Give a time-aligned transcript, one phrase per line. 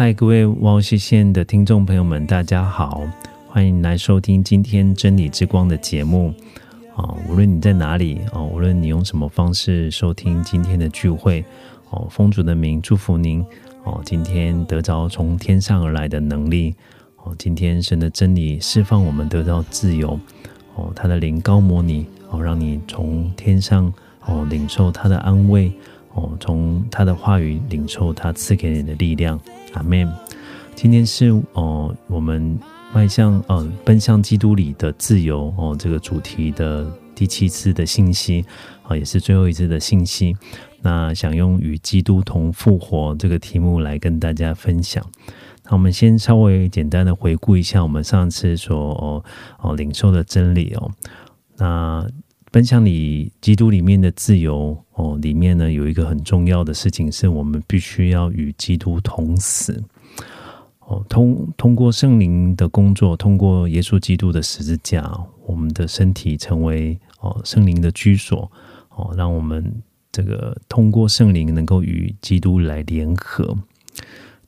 [0.00, 3.02] 嗨，各位王西县的听众朋友们，大家好，
[3.46, 6.32] 欢迎来收听今天真理之光的节目。
[6.96, 11.44] 啊，无论你在哪里，哦，无论你用什么方式收听今天的聚会，
[11.90, 13.44] 哦，风主的名祝福您，
[13.84, 16.74] 哦，今天得着从天上而来的能力，
[17.22, 20.18] 哦，今天神的真理释放我们得到自由，
[20.76, 23.92] 哦，他的灵高摩你，哦，让你从天上
[24.24, 25.70] 哦领受他的安慰，
[26.14, 29.38] 哦，从他的话语领受他赐给你的力量，
[29.72, 30.10] 阿门。
[30.74, 32.58] 今天是哦，我们
[32.92, 38.44] 迈向呃奔向基督里的自由哦这个主题的第七次的信息
[38.82, 40.34] 啊、也是最后一次的信息。
[40.82, 45.04] 那想用与基督同复活这个题目来跟大家分享。
[45.64, 49.24] 那我们先稍微简单的回顾一下我们上次所哦
[49.60, 50.90] 哦领受的真理哦。
[51.58, 52.06] 那
[52.50, 59.82] 奔向里基督里面的自由哦，里面呢有一个很重要的事情，是我们必须要与基督同死。
[60.80, 65.08] 哦，通通过圣灵的工作，通过耶稣基督的十字架，
[65.46, 68.50] 我们的身体成为哦圣灵的居所，
[68.96, 69.72] 哦，让我们
[70.10, 73.56] 这个通过圣灵能够与基督来联合。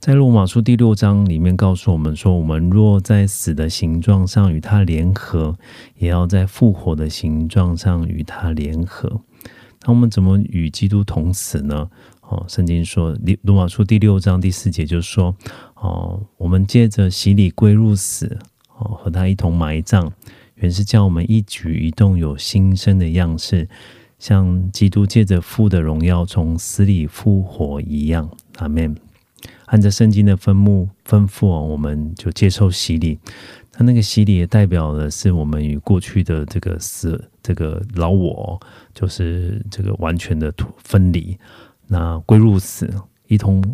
[0.03, 5.57] 在罗马书第六章里面告诉我们说，我们若在死的形状上与他联合，
[5.97, 9.09] 也要在复活的形状上与他联合。
[9.83, 11.89] 那我们怎么与基督同死呢？
[12.23, 15.33] 哦，圣经说，罗马书第六章第四节就说，
[15.77, 18.37] 哦，我们借着洗礼归入死，
[18.77, 20.11] 哦，和他一同埋葬，
[20.57, 23.69] 原是叫我们一举一动有新生的样式，
[24.19, 28.29] 像基督借着父的荣耀从死里复活一样。
[28.57, 28.97] 阿门。
[29.73, 33.19] 按照圣经的分目吩咐哦，我们就接受洗礼。
[33.73, 38.61] 它那个洗礼也代表的是我们与过去的这个死、这个老我，
[38.93, 41.39] 就是这个完全的分离。
[41.87, 42.93] 那归入死，
[43.29, 43.65] 一同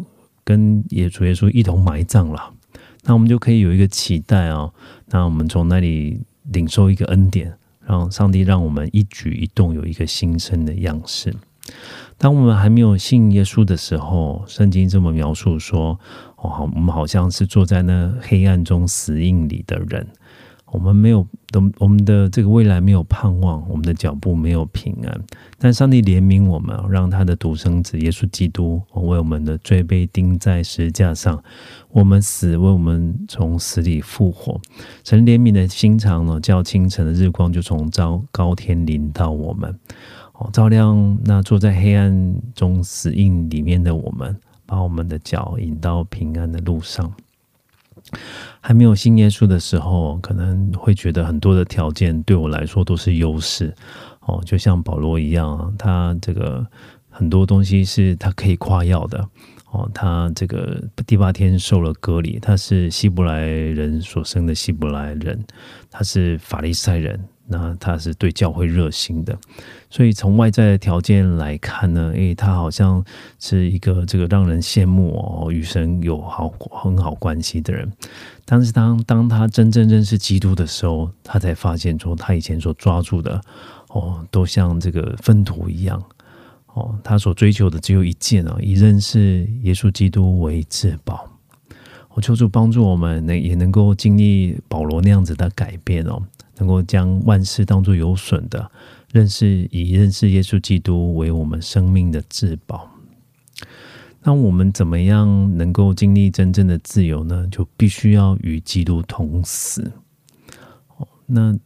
[0.44, 2.54] 跟耶主耶稣一同埋葬了。
[3.02, 4.70] 那我们就可以有一个期待啊、
[5.06, 6.20] 那我们从那里
[6.52, 7.52] 领受一个恩典，
[7.84, 11.34] 让上帝让我们一举一动有一个新生的样式。
[12.16, 15.98] 当我们还没有信耶稣的时候，圣经这么描述说
[16.36, 20.04] ：“哦，好，我们好像是坐在那黑暗中死印里的人，
[20.72, 21.24] 我们没有，
[21.78, 25.20] 我们的这个未来没有盼望，我们的脚步没有平安。
[25.60, 31.40] 但上帝怜悯我们，让他的独生子耶稣基督为我们的罪被钉在十字架上，
[31.90, 34.60] 我们死为我们从死里复活。
[35.04, 39.72] 神怜悯的心肠呢，叫清晨的日光就从高高天临到我们。”
[40.38, 47.12] 哦，照亮那坐在黑暗中死印里面的我们，把我们的脚引到平安的路上。
[48.60, 53.74] 还没有信耶稣的时候，可能会觉得很多的条件对我来说都是优势。
[54.20, 56.66] 哦，就像保罗一样，他这个
[57.10, 59.28] 很多东西是他可以夸耀的。
[59.72, 65.44] 哦，他这个第八天受了隔离，他是希伯来人所生的希伯来人，
[65.90, 67.18] 他是法利赛人。
[67.50, 69.36] 那他是对教会热心的，
[69.88, 73.02] 所以从外在的条件来看呢，诶，他好像
[73.38, 77.90] 是一个这个让人羡慕哦，与神有好很好关系的人。
[78.44, 83.40] 但是当当他真正认识基督的时候，他才发现说，他以前所抓住的
[83.88, 86.02] 哦，都像这个粪土一样
[86.74, 91.26] 哦，他所追求的只有一件啊，以认识耶稣基督为至宝。
[92.14, 96.20] 我求助帮助我们，能也能够经历保罗那样子的改变哦。
[96.58, 98.70] 能够将万事当作有损的，
[99.12, 102.90] 认识以认识耶稣基督为我们生命的至宝。
[104.22, 107.46] 那我们怎么样能够经历真正的自由呢？
[107.50, 109.92] 就必须要与基督同死。
[111.26, 111.56] 那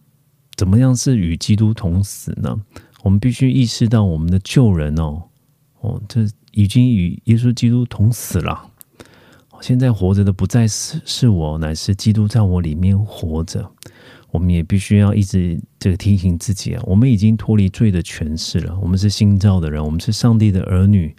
[0.54, 2.62] 怎么样是与基督同死呢？
[3.02, 5.22] 我们必须意识到我们的旧人哦，
[5.80, 8.68] 哦，这已经与耶稣基督同死了。
[9.60, 13.72] 现在活着的不再是是我，乃是基督在我里面活着。
[14.32, 21.14] 我们也必须要一直这个提醒自己啊，我们已经脱离罪的权势了，我们是新造的人，我们是上帝的儿女，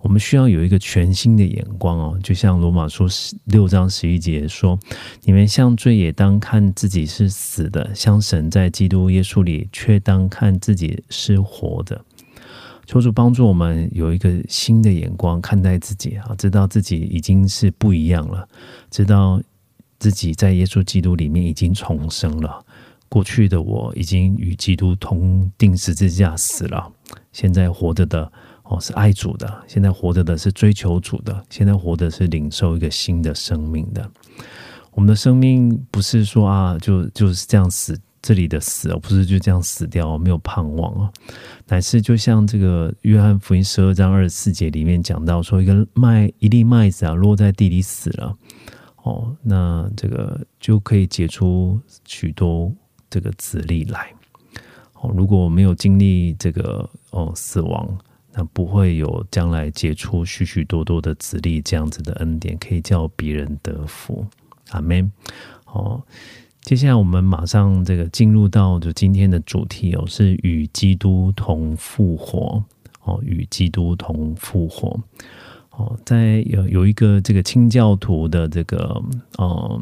[0.00, 2.18] 我们需要有一个全新的眼光哦。
[2.24, 3.06] 就像罗马书
[3.44, 4.76] 六章十一节说
[5.22, 12.04] ：“你们像罪也当看自己是死的，像神在基督耶稣里却当看自己是活的。”
[12.84, 18.48] 求主帮助我们有一个新的眼光看待自己啊，知道自己已经是不一样了，
[18.90, 19.40] 知道。
[20.00, 22.64] 自己在耶稣基督里面已经重生了，
[23.08, 26.90] 过去的我已经与基督同定十字架死了，
[27.32, 28.32] 现在活着的
[28.62, 34.10] 哦是爱主的，现在活着的是追求主的，现在活的是领受一个新的生命的。
[34.92, 41.12] 我们的生命不是说啊就就是这样死，这里的死而不是就这样死掉，没有盼望啊，
[41.68, 48.34] 乃是就像这个约翰福音十二章二十四节里面讲到说，一个麦一粒麦子啊落在地里死了。
[49.02, 52.70] 哦，那这个就可以结出许多
[53.08, 54.12] 这个子粒来。
[55.00, 57.98] 哦，如果没有经历这个哦死亡，
[58.32, 64.26] 那不会有将来结出许许多多的子粒这样子的恩典，可以叫别人得福。
[64.70, 65.10] 阿门。
[65.64, 66.02] 哦，
[66.62, 72.62] 接下来我们马上这个进入到就今天的主题哦，是与基督同复活。
[73.04, 75.00] 哦，与基督同复活。
[75.70, 79.00] 哦，在有有一个这个清教徒的这个
[79.38, 79.80] 哦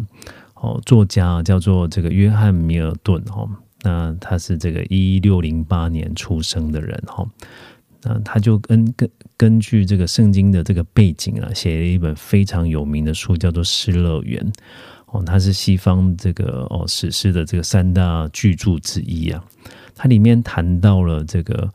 [0.54, 3.48] 哦作家叫做这个约翰米尔顿哈，
[3.82, 7.26] 那他是这个一六零八年出生的人哈，
[8.02, 14.40] 那他就根根根据这个圣经的这个背景啊，写了一本非常有名的书，叫做《失乐园》
[15.06, 19.42] 哦，它是西方这个哦史诗的这个三大巨著之一啊，
[19.96, 21.68] 它里面谈到了这个。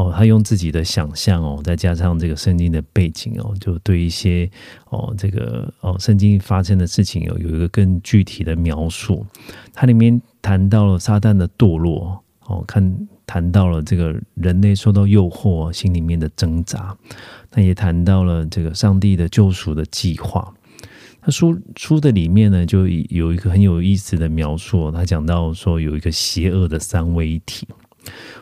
[0.00, 4.50] 哦，他用自己的想象哦，再加上这个圣经的背景哦，就对一些
[4.88, 9.26] 哦这个哦圣经发生的事情有有一个更具体的描述。
[9.74, 16.96] 它里面谈到了撒旦的堕落哦，看谈到了这个人类受到诱惑心里面的挣扎，
[17.52, 20.54] 那也谈到了这个上帝的救赎的计划。
[21.20, 27.68] 他书书的里面呢，就有一个很有意思的描述，他讲到说有一个邪恶的三位一体。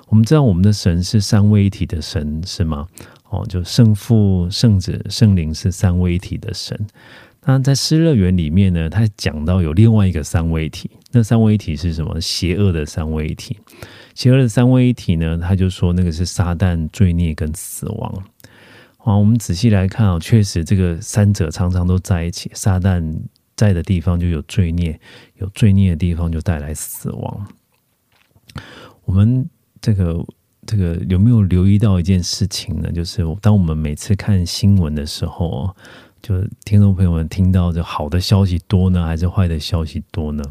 [0.08, 2.86] 我们知道我们的神是三位一体的神，是吗？
[3.30, 6.78] 哦，就圣父、圣子、圣灵是三位一体的神。
[7.44, 12.20] 那在失乐园里面呢，他讲到有另外一个三位一体，那三位一体是什么？
[12.20, 13.56] 邪恶的三位一体。
[14.14, 18.22] 邪恶的三位一体呢，他就说那个是撒旦、罪孽跟死亡。
[18.98, 22.50] 啊，我们仔细来看啊，确实这个三者常常都在一起。
[22.54, 23.16] 撒旦
[23.56, 24.98] 在的地方就有罪孽，
[25.36, 27.46] 有罪孽的地方就带来死亡。
[29.08, 29.48] 我们。
[29.80, 30.26] 这个
[30.66, 32.90] 这个有没有留意到一件事情呢？
[32.90, 35.72] 就是当我们每次看新闻的时候，
[36.20, 36.34] 就
[36.64, 40.42] 听众朋友们听到这好的消息多呢，还是坏的消息多呢？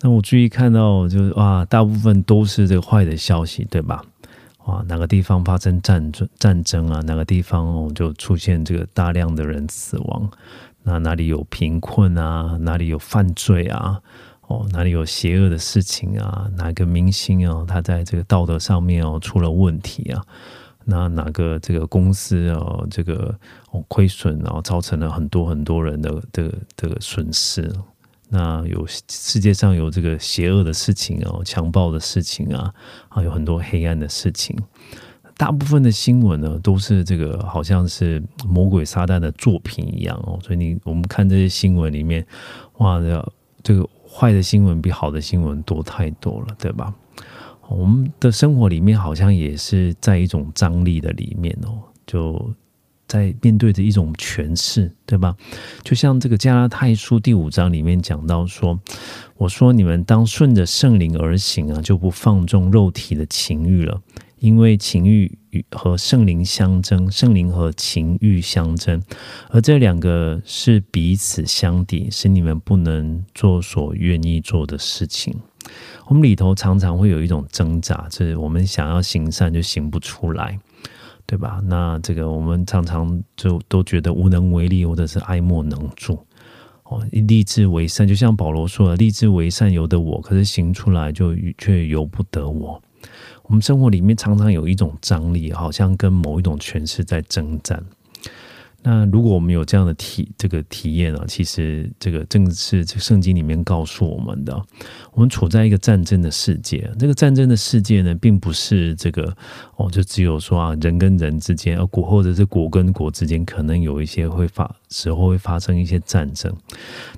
[0.00, 4.02] 那我注意看到，就是哇，大部分都是这个坏的消息，对吧？
[4.64, 7.02] 哇，哪个地方发生战争战争啊？
[7.02, 10.30] 哪个地方哦就出现这个大量的人死亡？
[10.84, 12.56] 那哪里有贫困啊？
[12.62, 14.00] 哪里有犯罪啊？
[14.48, 16.48] 哦，哪里有邪恶的事情啊？
[16.56, 20.24] 哪个明星哦，他在这个道德上面哦出了问题啊？
[20.84, 23.36] 那哪个这个公司哦，这个
[23.72, 27.68] 哦亏损，然后造成了很多很多人的的这个损失？
[28.28, 32.72] 那有世界上有这个邪恶的事情哦，强暴的事情啊，
[33.08, 34.56] 啊，有很多黑暗的事情。
[35.36, 40.38] 大部分的新闻呢，都是这个好像是魔鬼撒旦的作品一样哦。
[40.40, 42.24] 所以你我们看这些新闻里面，
[42.78, 43.00] 哇，
[43.64, 43.88] 这个。
[44.16, 46.94] 坏的新闻比好的新闻多太多了，对吧？
[47.68, 52.54] 我们的生活里面好像也是在一种张力的里面哦，就
[53.06, 55.36] 在面对着一种诠释，对吧？
[55.82, 58.80] 就像这个加拉太书第五章里面讲到说
[59.36, 64.00] ：“我说你们当顺着圣灵而行啊，就不放纵肉体的情欲了。”
[64.38, 69.02] 因为情欲与和圣灵相争，圣灵和情欲相争，
[69.50, 75.34] 而这两个是彼此相抵，使你们不能做所愿意做的事情。
[76.06, 80.58] 我们里头常常会有一种挣扎，就是我们想要行善就行不出来，
[81.26, 81.60] 对吧？
[81.64, 86.24] 那这个我们常常就都觉得无能为力，或者是爱莫能助。
[86.84, 92.80] 哦，立志为善，就像保罗说的：“立志为善由得我，可是行出来就却由不得我。”
[93.48, 97.82] 我们生活里面常常有一种张力，好像跟某一种诠释在征战。
[98.82, 104.54] 那如果我们有这样的体这个体验啊，其实这个正是这圣经里面告诉我们的。
[105.12, 109.36] 我们处在一个战争的世界，这个战争的世界呢，并不是这个
[109.74, 116.54] 哦，就只有说啊，人跟人之间，而国或者是国跟国之间，可能有一些会发时候会发生一些战争，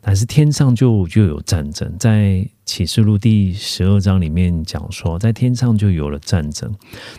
[0.00, 6.75] 但是天上就就有战争，在启示录第十二章里面讲说，在天上就有了战争。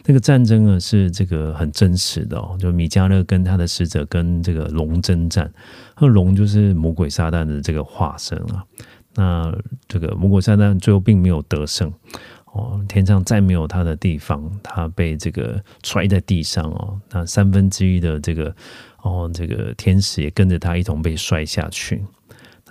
[0.05, 5.51] 那个战争呢是这个很真实的哦，就米迦勒跟他的使者跟这个龙征战，
[5.99, 8.63] 那龙就是魔鬼撒旦的这个化身啊。
[9.15, 9.53] 那
[9.87, 11.91] 这个魔鬼撒旦最后并没有得胜
[12.53, 16.99] 哦，天上再没有他的地方，他被这个摔在地上哦。
[17.11, 18.55] 那三分之一的这个
[19.03, 22.03] 哦，这个天使也跟着他一同被摔下去。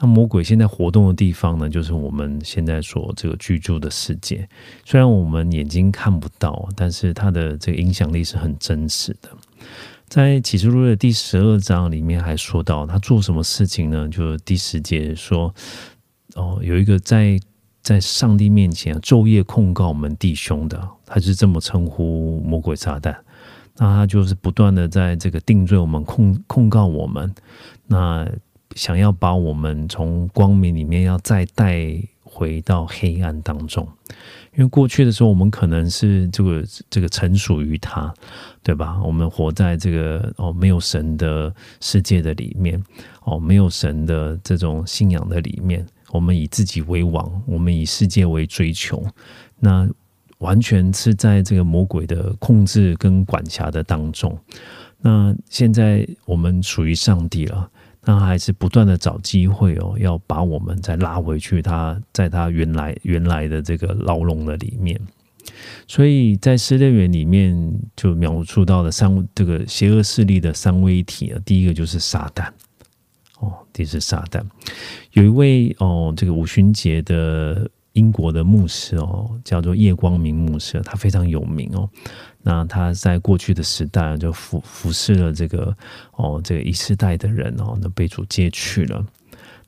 [0.00, 4.48] 那魔鬼现在活动的地方呢，就是我们现在所这个居住的世界。
[4.84, 9.28] 虽然我们眼睛看不到，但是它的这个影响力是很真实的。
[10.08, 14.08] 在启示录的第十二章里面还说到，他做什么事情呢？
[14.08, 15.54] 就第十节说，
[16.34, 17.38] 哦，有一个在
[17.88, 23.16] 在上帝面前昼夜控告我们弟兄的，他是这么称呼魔鬼撒旦。
[23.78, 27.34] 那他就是不断的在这个定罪我们，控控告我们。
[27.86, 28.28] 那
[28.76, 33.88] 想要把我们从光明里面要再带回到黑暗当中，
[34.54, 38.12] 因为过去的时候我们可能是这个这个臣属于他，
[38.62, 39.00] 对吧？
[39.02, 42.84] 我们活在这个哦没有神的世界的里面，
[43.24, 49.04] 哦没有神的这种信仰的里面，我们以自己为王，我们以世界为追求，
[49.58, 49.88] 那
[50.38, 54.38] 完全是在这个魔鬼的控制跟管辖的当中。
[55.00, 57.70] 那现在我们属于上帝了。
[58.04, 64.98] 那还是不断的找机会哦，要把我们再拉回去，他在他原来原来的这个牢笼的里面。
[65.86, 72.48] 所以在失乐园里面就描述到了三这个邪恶势力的三位一体啊，第一个就是撒旦
[73.40, 74.42] 哦，第是撒旦。
[75.12, 81.88] 有一位哦，这个五旬节的英国的牧师哦，叫做叶光明牧师，他非常有名哦。
[82.42, 85.76] 那他在过去的时代就服服侍了这个
[86.12, 89.04] 哦，这个一世代的人哦，那被主接去了。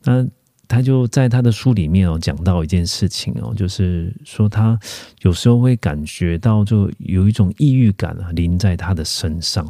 [0.05, 0.27] 那
[0.69, 4.79] 他就在他的书里面哦，讲到一件事情哦，就是说他
[5.23, 9.67] 有时候会感觉到就有一种抑郁感啊，临在他的身上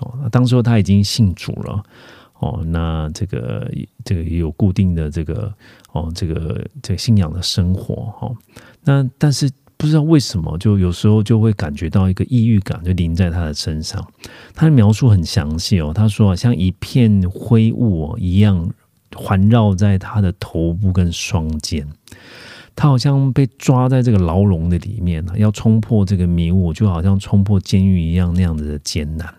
[0.00, 0.28] 哦。
[0.32, 1.82] 当时候他已经信主了
[2.44, 3.70] 哦，那这个
[4.04, 5.52] 这个也有固定的这个
[5.92, 8.30] 哦，这个这个信仰的生活哈。
[8.84, 9.50] 那但是。
[9.76, 14.02] 不知道为什么，就有时候就会感觉到一个抑郁感，就临在他的身上。
[14.54, 18.72] 他的描述很详细哦，他说像一片灰雾哦一样
[19.16, 21.86] 环绕在他的头部跟双肩，
[22.76, 29.34] 他好像被抓在这个牢笼的里面要冲破这个迷雾，就好像冲破监狱一样那样子的艰难。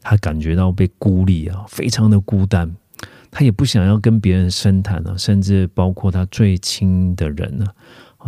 [0.00, 2.74] 他感觉到被孤立啊，非常的孤单。
[3.30, 7.66] 他也不想要跟别人深谈啊，甚至包括他最亲的人呢。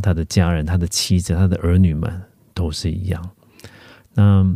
[0.02, 2.10] 他的家人、他的妻子、他的儿女们
[2.54, 3.30] 都是一样。
[4.14, 4.46] 那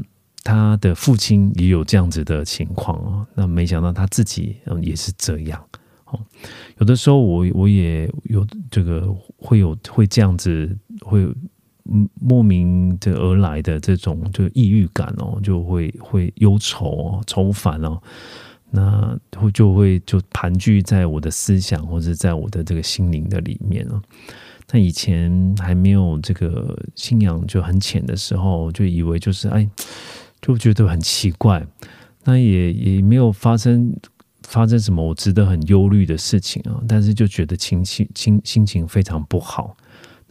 [0.42, 3.26] 他的父亲也有这样子的情况啊。
[3.34, 5.62] 那没想到他自己也是这样。
[6.78, 11.26] 有的时候我我也有这个会有会这样子会
[11.90, 18.00] 嗯莫名的而来的这种就抑郁感哦，就会会忧愁哦、愁烦哦。
[18.70, 24.02] 那会就会就盘踞在我的思想或者在我的这个心灵的里面哦。
[24.72, 29.68] 那以前还没有这个信仰就很浅的时候，就以为就是哎，
[30.40, 31.64] 就觉得很奇怪。
[32.24, 33.94] 那也也没有发生
[34.42, 39.76] 发生什么我值得很忧虑的事情啊，但是就觉得情绪心心情非常不好。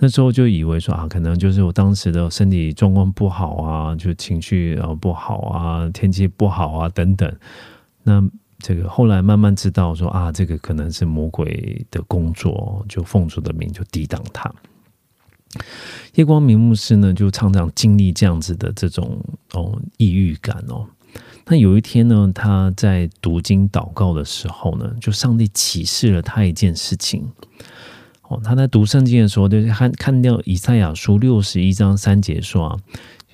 [0.04, 7.34] 那时候就以为说啊，可能就是我当时的身体状况不好啊，就情绪啊不好啊，天气不好啊等等。
[8.04, 8.22] 那
[8.60, 14.54] 这个后来慢慢知道说啊，这个可能是魔鬼的工作，就奉主的名就抵挡他。
[16.16, 19.18] 夜光明牧师呢，就常常经历这样子的这种
[19.54, 20.86] 哦抑郁感哦。
[21.46, 27.26] 那有一天呢，他在读经祷告的时候呢，就上帝启示了他一件事情
[28.44, 32.78] 他在读圣经的时候，就是看看到以赛亚书六十一章三节说啊，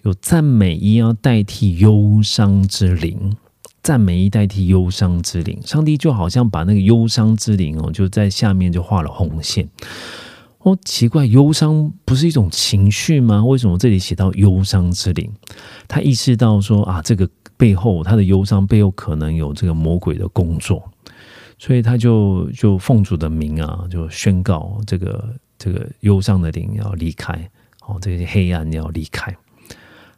[0.03, 3.35] 有赞美一要代替忧伤之灵。
[3.81, 9.69] 赞美一代替忧伤之灵，上帝就好像把那个忧伤之灵哦，就在下面就画了红线。
[10.59, 13.43] 哦，奇怪，忧伤不是一种情绪吗？
[13.43, 15.31] 为什么这里写到忧伤之灵？
[15.87, 20.83] 他意识到说啊，这个背后他的忧伤背后可能有这个魔鬼的工作，
[21.59, 27.33] 所以他就就奉主的名啊，就宣告这个这个忧伤的灵要离开，
[27.85, 29.35] 哦，这些黑暗要离开。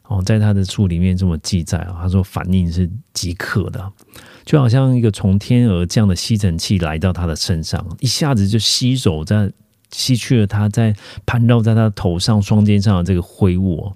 [0.04, 3.92] 哦，在他的书里面这么记载啊，他说反应是即刻的，
[4.44, 9.50] 就好像一个从天而降的吸尘器来到他的身上，一下子就吸走在
[9.90, 10.94] 吸去了他在
[11.24, 13.90] 盘绕在他头上双肩上的这个灰雾。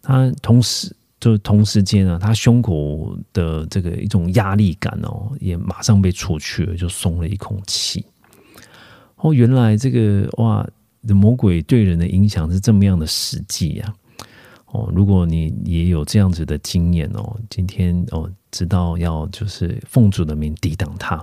[0.00, 8.04] 他同时就同时间啊，他胸口的这个一种压力感哦，也马上被除去了，就松了一口气。
[9.16, 10.64] 哦，原来这个哇，
[11.02, 13.94] 魔鬼对人的影响是这么样的实际啊！
[14.66, 21.16] 哦，如果你也有这样子的经验哦，今天哦，知道要就是奉主的名抵挡他。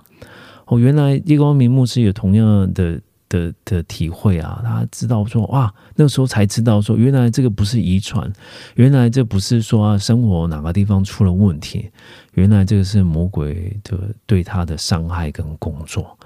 [0.65, 2.99] 哦，原来叶光明牧师有同样的
[3.35, 8.31] 的的体会啊，他知道说哇，那时候才知道说，原来这个不是遗传，
[8.75, 11.89] 原来这不是说啊，生活哪个地方出了问题，
[12.33, 16.17] 原来这个是魔鬼的对他的伤害跟工作。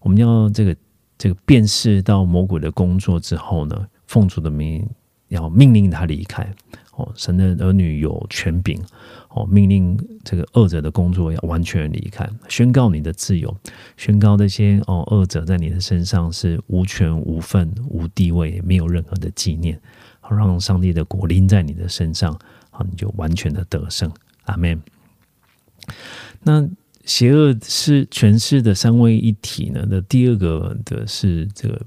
[0.00, 0.76] 我们要这个
[1.16, 4.84] 这个辨识到魔鬼的工作之后呢，奉主的名
[5.28, 6.46] 要命令他离开。
[6.96, 8.82] 哦，神的儿女有权柄，
[9.36, 13.54] 哦，命令这个恶者的工作要完全离开，宣告你的自由，
[13.98, 19.78] 宣告那些哦恶者在你的身上是无权无份无地位，没有任何的纪念，
[20.20, 22.32] 好让上帝的国临在你的身上，
[22.70, 24.10] 好，你就完全的得胜。
[24.44, 24.80] 阿门。
[26.42, 26.66] 那
[27.04, 29.86] 邪恶是权势的三位一体呢？
[29.90, 31.82] 那第二个的是这个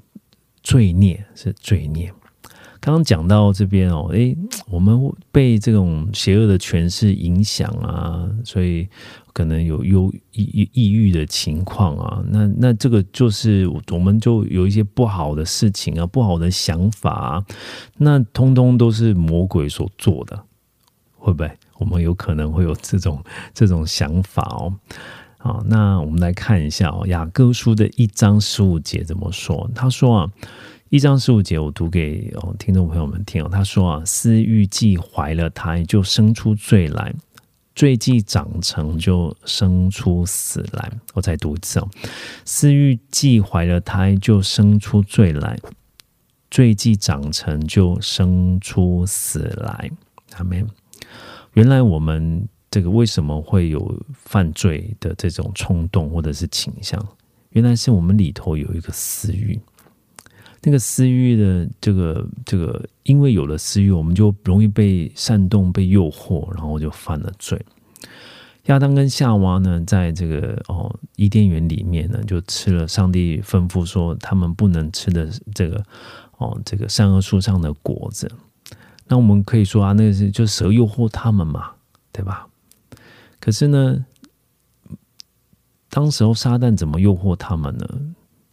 [0.62, 2.14] 罪孽，是罪孽。
[2.82, 4.38] 刚刚讲到这边哦，诶，
[4.70, 4.98] 我们
[5.34, 8.88] 被这种邪恶的权势影响啊，所以
[9.34, 12.24] 可能有忧抑抑郁的情况啊。
[12.30, 17.46] 那那这个就是我们就有一些不好的事情啊，不好的想法啊，
[17.98, 20.42] 那通通都是魔鬼所做的，
[21.18, 21.52] 会不会？
[21.80, 23.22] 我们有可能会有这种
[23.54, 24.74] 这种想法哦。
[25.38, 29.70] 好，那我们来看一下哦，《雅各书》的一章十五节怎么说？
[29.76, 30.32] 他说啊。
[30.90, 33.48] 一章十五节，我读给哦听众朋友们听哦。
[33.48, 37.14] 他说啊，私欲既怀了胎，就生出罪来；
[37.76, 40.92] 罪既长成就生出死来。
[41.14, 41.88] 我再读一次哦，
[42.44, 45.56] 私欲既怀了胎，就生出罪来；
[46.50, 49.92] 罪既长成就生出死来。
[50.38, 50.68] 阿门。
[51.54, 57.00] 原来我们这个为什么会有犯罪的这种冲动或者是倾向？
[57.52, 59.60] 原来是我们里头有一个私欲。
[60.62, 67.60] 那个私欲的这个这个，因为有了私欲，我们就容易被煽动、被诱惑，然后就犯了罪。
[68.66, 75.84] 亚当跟夏娃呢，在这个哦伊甸园里面呢，就吃了上帝吩咐说他们不能吃的这个
[76.38, 78.32] 哦这个善恶树上的果子。
[79.08, 81.72] 那我们可以说啊，那个是就蛇诱惑他们嘛，
[82.12, 82.48] 对吧？
[83.40, 84.06] 可是呢，
[85.90, 87.88] 当时候撒旦怎么诱惑他们呢？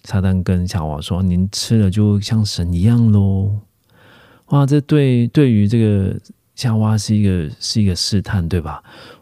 [0.07, 3.51] 撒旦跟夏娃说：“您吃了就像神一样喽！”
[4.51, 6.17] 哇，这对对于这个
[6.55, 8.81] 夏娃是一个是一个试探，对吧？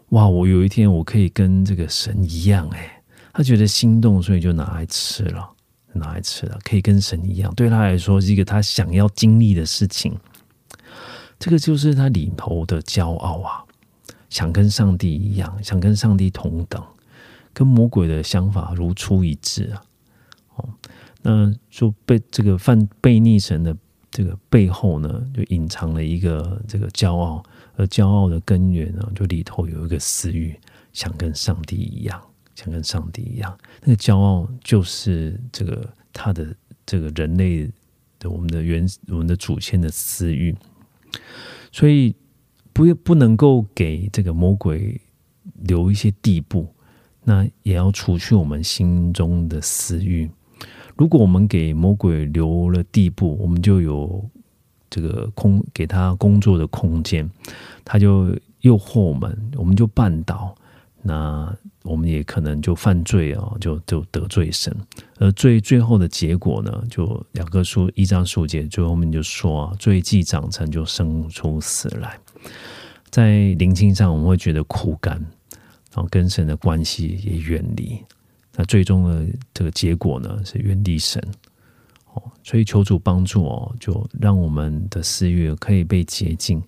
[0.09, 3.01] 哇，我有一天我可以跟这个神一样，哎，
[3.33, 5.49] 他觉得心动，所以就拿来吃了，
[5.93, 10.15] 拿来吃了，可以跟神一样，对他来说是一个他想要经历的事情。
[11.39, 13.65] 这个就是他里头的骄傲啊，
[14.29, 16.81] 想跟上帝一样，想跟上帝同等，
[17.51, 19.81] 跟魔鬼的想法如出一辙啊。
[21.27, 23.75] 那就被这个犯悖逆神的
[24.11, 27.43] 这个背后呢，就隐藏了一个这个骄傲，
[27.75, 30.55] 而骄傲的根源呢，就里头有一个私欲，
[30.93, 32.21] 想跟上帝一样，
[32.53, 33.57] 想跟上帝一样。
[33.81, 37.67] 那个骄傲就是这个他的这个人类
[38.19, 40.55] 的我们的原我们的祖先的私欲，
[41.71, 42.13] 所以
[42.71, 45.01] 不不能够给这个魔鬼
[45.63, 46.71] 留一些地步，
[47.23, 50.29] 那也要除去我们心中的私欲。
[50.95, 54.23] 如果我们给魔鬼留了地步，我们就有
[54.89, 57.29] 这个空给他工作的空间，
[57.83, 60.55] 他就诱惑我们，我们就绊倒，
[61.01, 61.53] 那
[61.83, 64.75] 我们也可能就犯罪啊，就就得罪神。
[65.19, 72.17] 而最最后的结果呢，就两个书一章书节最后面就说啊，罪既长成就生出死来，
[73.09, 75.17] 在灵性上我们会觉得苦干，
[75.93, 77.99] 然后跟神的关系也远离。
[78.55, 81.21] 那最终的这个结果呢，是远离神
[82.13, 86.63] 哦，所以求主帮助哦，就让我们的私欲可以被洁净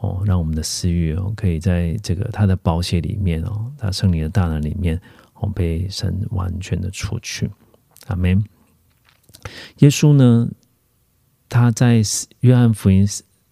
[0.00, 5.00] 哦，让我们的私欲哦，可以在这个他的宝血里面哦，他圣灵的大能里面
[5.34, 7.50] 哦，被神完全的除去。
[8.08, 8.44] 阿门。
[9.78, 10.48] 耶稣呢，
[11.48, 12.02] 他在
[12.40, 13.06] 约翰福音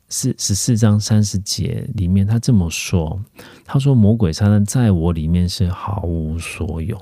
[0.09, 3.21] 四十四章三十节里面，他这么说
[3.65, 7.01] ：“他说魔鬼撒旦在我里面是毫无所有。”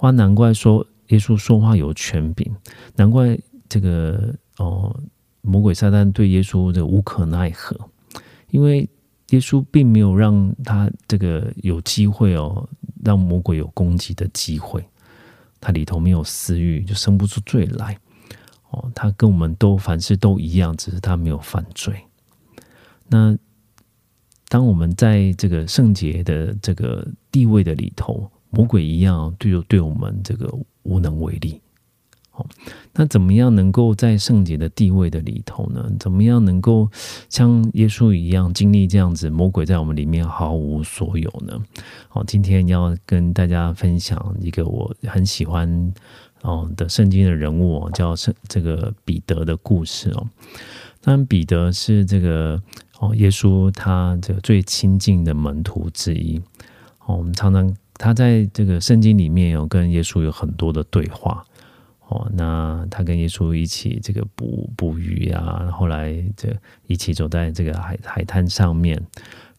[0.00, 2.50] 哇，难怪说耶稣说话有权柄，
[2.96, 4.98] 难怪这个哦，
[5.42, 7.76] 魔鬼撒旦对耶稣的无可奈何，
[8.50, 8.88] 因为
[9.28, 12.66] 耶稣并没有让他这个有机会哦，
[13.04, 14.82] 让魔鬼有攻击的机会，
[15.60, 17.98] 他里头没有私欲，就生不出罪来
[18.70, 18.90] 哦。
[18.94, 21.94] 他跟我们都凡事都一样，只是他没有犯罪。
[23.06, 23.36] 那
[24.48, 28.30] 当我们在这个圣洁的这个地位的里头。
[28.50, 31.60] 魔鬼一样，对对我们这个无能为力
[32.32, 32.46] 好，
[32.92, 35.90] 那怎么样能够在圣洁的地位的里头呢？
[35.98, 36.88] 怎么样能够
[37.28, 41.60] 像耶稣一样经历这样子魔鬼在我们里面毫无所有呢？
[42.08, 45.92] 好，今天要跟大家分享一个我很喜欢
[46.42, 50.26] 哦的圣经的人物哦，叫圣这个彼得的故事哦。
[51.02, 52.62] 当然，彼得是这个
[53.00, 56.40] 哦耶稣他这个最亲近的门徒之一。
[57.06, 61.44] 哦，我们常常他在这个圣经里面有跟耶稣有很多的对话。
[62.08, 66.48] 哦，那他跟耶稣一起这个捕捕鱼啊，后来这
[66.86, 69.00] 一起走在这个海海滩上面。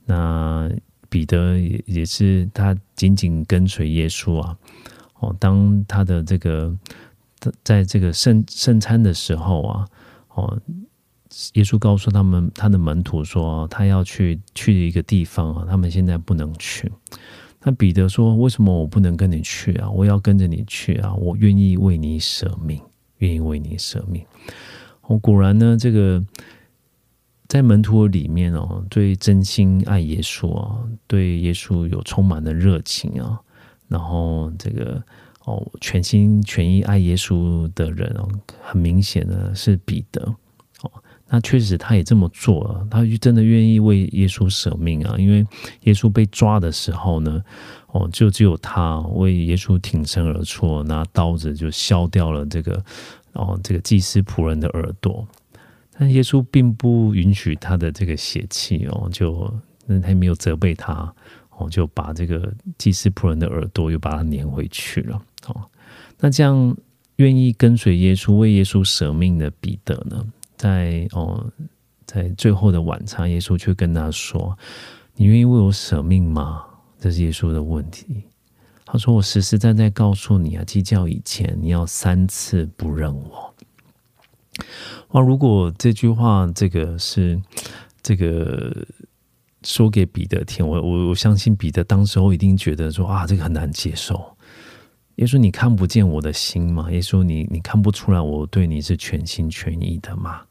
[0.05, 0.69] 那
[1.07, 4.57] 彼得也也是他紧紧跟随耶稣啊。
[5.19, 6.75] 哦，当他的这个
[7.63, 9.87] 在这个圣圣餐的时候啊，
[10.33, 10.59] 哦，
[11.53, 16.91] 耶稣告诉他们他的门徒说，他要去去一个地方啊，他们现在不能去。
[17.63, 19.89] 那彼得说：“为什么我不能跟你去啊？
[19.89, 21.13] 我要跟着你去啊！
[21.13, 22.81] 我愿意为你舍命，
[23.17, 24.25] 愿意为你舍命。”
[25.07, 26.23] 我果然呢，这个
[27.47, 33.39] 在门徒里面哦，对真心爱耶稣啊，对耶稣有充满了热情啊，
[33.87, 35.03] 然后这个
[35.45, 38.27] 哦，全心全意爱耶稣的人哦，
[38.61, 40.35] 很明显的是彼得。
[41.33, 45.15] 那确实，他也这么做了，他就真的愿意为耶稣舍命啊！
[45.17, 45.47] 因为
[45.83, 47.41] 耶稣被抓的时候呢，
[47.87, 52.83] 哦，就只有他为耶稣挺身而出，拿刀子就削掉了这个
[53.31, 55.25] 哦，这个祭司仆人的耳朵。
[55.97, 59.49] 但耶稣并不允许他的这个血气哦，就
[59.85, 61.13] 那他没有责备他
[61.57, 65.21] 哦，就把这个祭司仆人的耳朵又把它粘回去了。
[65.47, 65.61] 哦，
[66.19, 66.75] 那这样
[67.15, 70.25] 愿意跟随耶稣、为耶稣舍命的彼得呢？
[70.61, 71.43] 在哦，
[72.05, 74.55] 在最后的晚餐，耶稣却跟他说
[75.17, 76.63] ：“你愿意为我舍命吗？”
[77.01, 78.25] 这是耶稣的问题。
[78.85, 83.51] 他说：“我实实在在告诉你啊，计较以前，你要三次不认我。”
[85.13, 85.21] 哇！
[85.21, 87.41] 如果这句话，这个是
[88.03, 88.85] 这个
[89.63, 94.37] 说给彼得听，我我我相信彼得当时候一定觉得说啊，这个很难接受。
[95.15, 96.91] 耶稣，你看不见我的心吗？
[96.91, 100.41] 耶稣，你你看不出来我对你是全心全意的吗？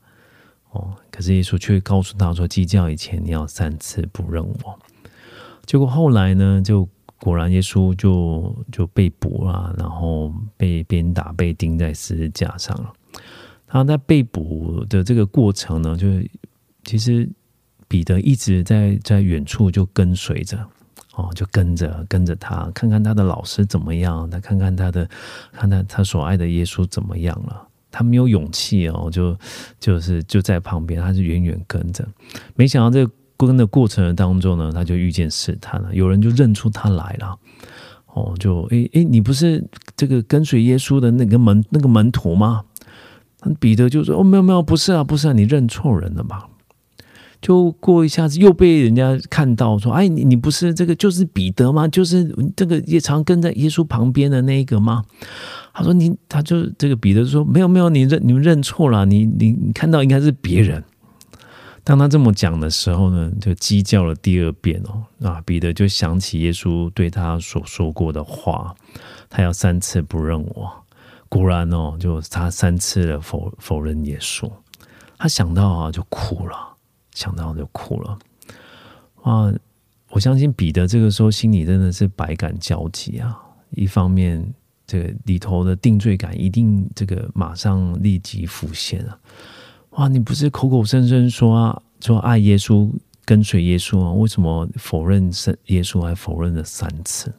[0.72, 4.78] 哦，可是耶稣却告诉他说：“计较以前，你要三次不认我。”
[5.66, 12.92] 结果后来呢，就果然耶稣就就被捕了，然后被鞭打，被钉在十字架上了。
[13.66, 16.06] 他在被捕的这个过程呢，就
[16.84, 17.28] 其实
[17.86, 20.58] 彼得一直在在远处就跟随着，
[21.14, 25.08] 哦，就跟着跟着他，看看他的老师怎么样，他看看他的，
[25.52, 27.68] 看看他所爱的耶稣怎么样了。
[27.90, 29.36] 他没有勇气哦，就
[29.78, 32.06] 就是就在旁边，他是远远跟着。
[32.54, 35.94] 没想到这个跟的过程当中呢，他就遇见试探了。
[35.94, 37.38] 有人就认出他来了，
[38.06, 39.64] 哦，就诶诶，你不是
[39.96, 42.62] 这个跟随耶稣的那个门那个门徒吗？
[43.58, 46.46] 彼得就说：“哦，没有没有，不是啊，不是啊，你认错人了吧？”
[47.40, 51.88] 就过一下子又被人家看到说：“哎，你你不是这个就是彼得吗？
[51.88, 52.24] 就是
[52.54, 55.04] 这个也常跟在耶稣旁边的那一个吗？”
[55.72, 60.82] 他说：“你，他就这个彼得说没有没有，你认你们认错了，你你你看到应该是别人。”
[61.82, 65.40] 当他这么讲的时候呢，就鸡叫了第二遍哦啊！
[65.46, 68.74] 彼得就想起耶稣对他所说过的话，
[69.30, 70.70] 他要三次不认我。
[71.30, 74.48] 果然哦，就他三次的否否认耶稣。
[75.16, 76.54] 他想到啊，就哭了，
[77.20, 78.18] 想到就哭了。
[79.22, 79.52] 啊，
[80.08, 83.38] 我相信彼得这个时候心里真的是百感交集啊，
[83.70, 84.54] 一方面。
[84.86, 89.16] 这个里头的定罪感一定这个马上立即浮现啊。
[89.90, 92.90] 哇，你不是口口声声说啊说爱耶稣、
[93.24, 94.10] 跟随耶稣啊？
[94.10, 97.32] 为什么否认圣耶稣还否认了三次？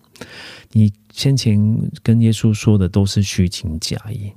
[0.71, 1.59] 你先前
[2.01, 4.31] 跟耶稣说的都是虚情假意。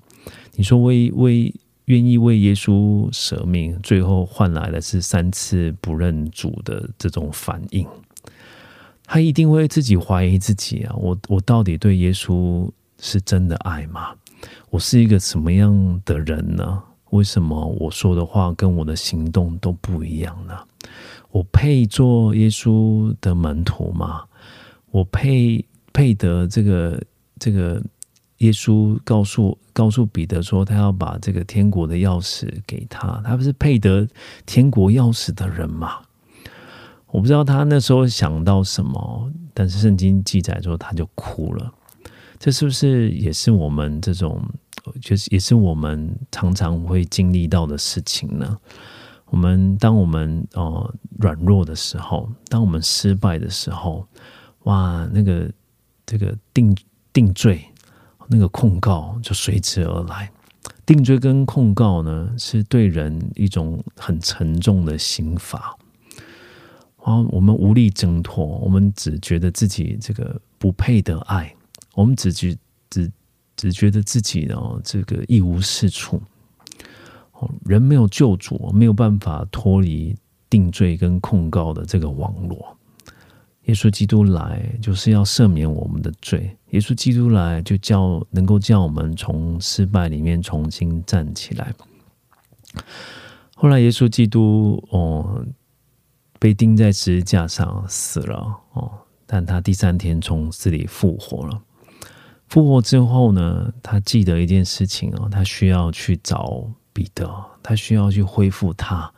[0.57, 1.55] 你说为为
[1.87, 7.87] 愿意为耶稣舍命，最后换来的是三次不认主的这种反应。
[9.07, 10.95] 他一定会自己怀疑自己啊！
[10.97, 12.71] 我我到底对耶稣？
[12.97, 14.15] 是真的爱吗？
[14.71, 16.83] 我是一个什么样的人呢？
[17.11, 20.55] 为什么我说的话跟我的行动都不一样呢？
[21.33, 24.23] 我配做耶稣的门徒吗？
[24.91, 27.03] 我配配得这个
[27.39, 27.83] 这个
[28.45, 34.07] 耶稣告诉告诉彼得说，他要把这个天国的钥匙给他，他不是配得
[34.45, 36.01] 天国钥匙的人吗？
[37.07, 41.73] 我不知道他那时候想到什么，但是圣经记载说他就哭了。
[42.39, 44.43] 这是不是也是我们这种，
[45.01, 48.59] 就是也是我们常常会经历到的事情呢？
[49.27, 54.07] 我们当我们哦软弱的时候，当我们失败的时候，
[54.65, 55.51] 哇，那个
[56.05, 56.77] 这个定
[57.13, 57.65] 定罪
[58.27, 60.31] 那个控告就随之而来。
[60.87, 65.77] 定罪跟控告呢，是对人一种很沉重的刑罚。
[67.03, 71.55] 啊，我们无力挣脱，我们只觉得自己这个不配得爱，
[71.95, 72.57] 我们只觉
[72.89, 73.11] 只
[73.57, 76.21] 只觉得自己哦，这个一无是处。
[77.33, 80.17] 哦，人没有救主，没有办法脱离
[80.49, 82.74] 定罪跟控告的这个网络。
[83.65, 91.73] 耶稣基督来就是要赦免我们的罪，耶稣基督来就叫能够叫我们从失败里面重新站起来。
[93.55, 95.45] 后来耶稣基督哦。
[96.41, 98.37] 被钉在十字架上死了
[98.75, 98.91] 哦，
[99.25, 101.59] 但他第三天从死里复活了。
[102.49, 109.11] 复活之后呢，他记得一件事情哦，他需要去找彼得，他需要去恢复他。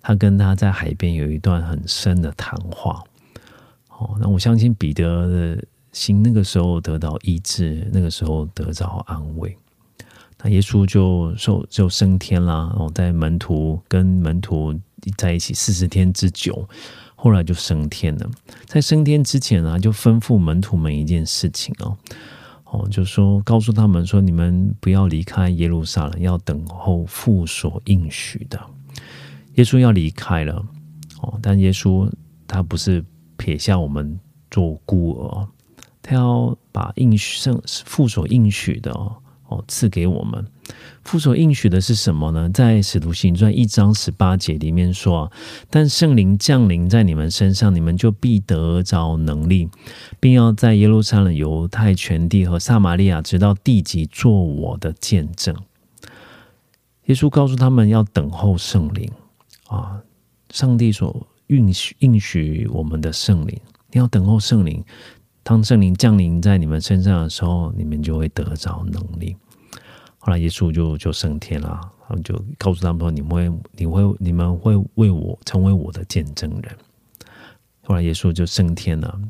[0.00, 3.04] 他跟他在海边有一段很深的谈话。
[3.98, 9.56] 哦，那我相信彼得的心那个时候得到医治，那个时候得到安慰。
[10.42, 14.78] 那耶稣就受就升天啦，哦，在门徒跟门徒。
[15.16, 16.68] 在一起四十天之久，
[17.14, 18.28] 后来就升天了。
[18.64, 21.96] 在升天之前呢，就吩咐门徒们一件事情哦，
[22.64, 28.58] 哦，就说告诉他们说，你们不要离开耶路撒冷，要等候父所应许的。
[29.54, 30.54] 耶稣要离开了
[31.20, 32.10] 哦，但耶稣
[32.48, 33.04] 他不是
[33.36, 34.18] 撇下我们
[34.50, 35.48] 做孤儿，
[36.02, 39.16] 他要把应圣父所应许的哦。
[39.68, 40.44] 赐给我们
[41.04, 42.50] 父所应许的是什么呢？
[42.50, 45.30] 在使徒行传一章十八节里面说
[45.70, 49.68] ：“但圣灵降临在你们身上，你们就必得着能力，
[50.18, 55.54] 并要在耶路撒冷、犹太全地和撒玛利亚，直到地极，做我的见证。”
[57.06, 59.08] 耶稣告诉他们要等候圣灵
[59.68, 60.02] 啊！
[60.50, 63.60] 上帝所允许应许我们的圣灵，
[63.92, 64.84] 你要等候圣灵。
[65.42, 69.36] 当圣灵降临在你们身上的时候，你们就会得着能力。
[70.18, 76.76] 后来耶稣就就升天了，他们就告诉他们说：“你们会，你会，你们会为我成为我的见证人。”
[77.84, 79.20] 后来耶稣就升天了，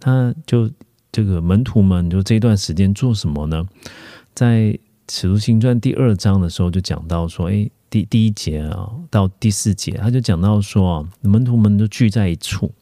[0.00, 0.68] 他就
[1.12, 3.64] 这个门徒们就这段时间做什么呢？
[4.34, 4.76] 在
[5.08, 12.72] 使徒行传第二章的时候就讲到说：“哎，第第一节啊到第四节，他就讲到说啊，门徒们都聚在一处，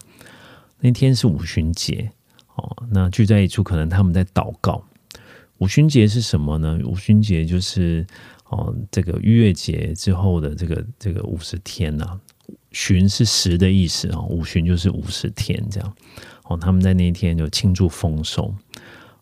[0.80, 2.12] 那天是五旬节。”
[2.58, 4.82] 哦，那聚在一处，可能他们在祷告。
[5.58, 6.76] 五旬节是什么呢？
[6.84, 8.04] 五旬节就是
[8.48, 12.18] 哦，这个逾越节之后的这个这个五十天呐。
[12.72, 15.94] 旬是十的意思啊，五旬就是五十天这样。
[16.46, 18.52] 哦，他们在那一天就庆祝丰收。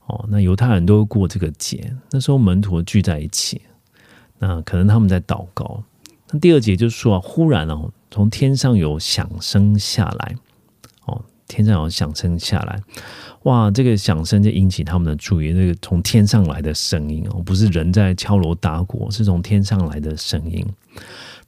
[0.07, 3.61] 哦，那犹太人都会过这个节，那时候门徒聚在一起，
[4.39, 5.83] 那可能他们在祷告。
[6.31, 10.35] 那第二节就是说，忽然哦，从天上有响声下来。
[11.07, 12.81] 哦，天上有响声下来。
[13.45, 15.53] 哇，这个响声就引起他们的注意。
[15.53, 20.67] 那个从天上来的声音哦，不是人在敲锣打鼓，是从天上来的声音。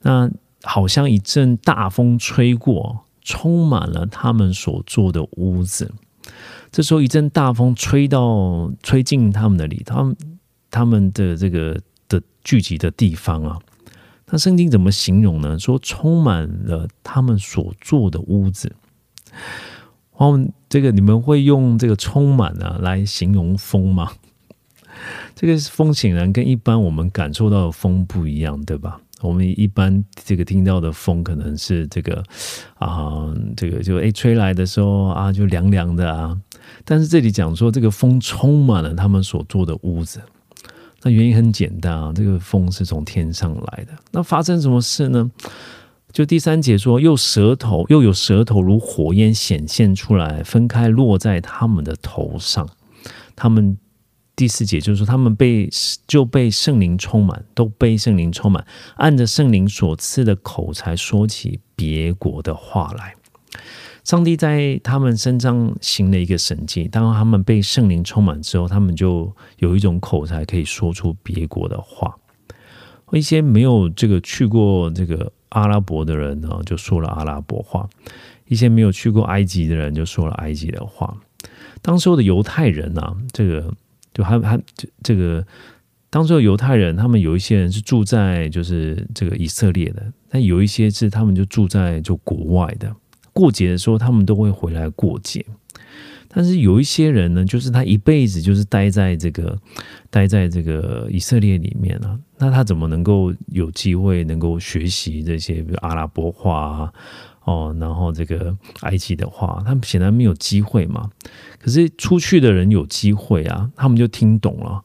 [0.00, 0.30] 那
[0.62, 5.92] 好像一阵大风吹过，充满了他们所住的屋子。
[6.70, 10.16] 这时候一阵大风吹到，吹进他们的里，他们
[10.70, 11.80] 他们的这个
[12.48, 13.58] 聚集的地方啊。
[14.30, 15.58] 那圣经怎么形容呢？
[15.58, 18.74] 说充满了他们所住的屋子。
[20.12, 24.12] 哦，这个你们会用这个“充满”啊来形容风吗？
[25.34, 28.98] 这个风显然跟一般我们感受到的风不一样，对吧？
[29.20, 32.22] 我们一般这个听到的风可能是这个
[32.78, 36.40] 啊，这个就诶吹来的时候啊就凉凉的啊，
[36.84, 40.20] 但是这里讲说这个风充满了他们所住的屋子，
[41.02, 43.92] 那原因很简单啊，这个风是从天上来的。
[44.10, 45.30] 那发生什么事呢？
[46.10, 52.66] 就第三节说，又舌头又有舌头如火焰显现出来，分开落在他们的头上。
[53.36, 53.76] 他们
[54.34, 55.68] 第四节就是说，他们被
[56.06, 63.14] 就被圣灵充满，都被圣灵充满，按着圣灵所赐的口才说起别国的话来。
[64.04, 72.16] 上帝在他们身上行了一个神迹，当他们被圣灵充满之后，他们就有一种口才，可以说出别国的话。
[73.12, 75.32] 一些没有这个去过这个。
[75.52, 77.88] 阿拉伯的人呢，就说了阿拉伯话；
[78.48, 81.16] 一些没有去过埃及的人，就说了埃及的话。
[81.80, 83.74] 当时候的犹太人呢，这个
[84.12, 85.42] 就还还这这个，
[86.10, 92.94] 当时候犹太人，他们有一些人是住在就是这个以色列的，但有一些是他们就住在就国外的。
[93.38, 95.46] 过节的时候，他们都会回来过节。
[96.26, 99.56] 但是有一些人呢，就是他一辈子就是待在这个
[100.10, 106.92] 待在这个以色列里面啊，那他怎么能够有机会能够学习这些比如阿拉伯话啊，
[107.44, 111.08] 哦，然后这个埃及的话，他们显然没有机会嘛。
[111.60, 114.82] 可是出去的人有机会啊，他们就听懂了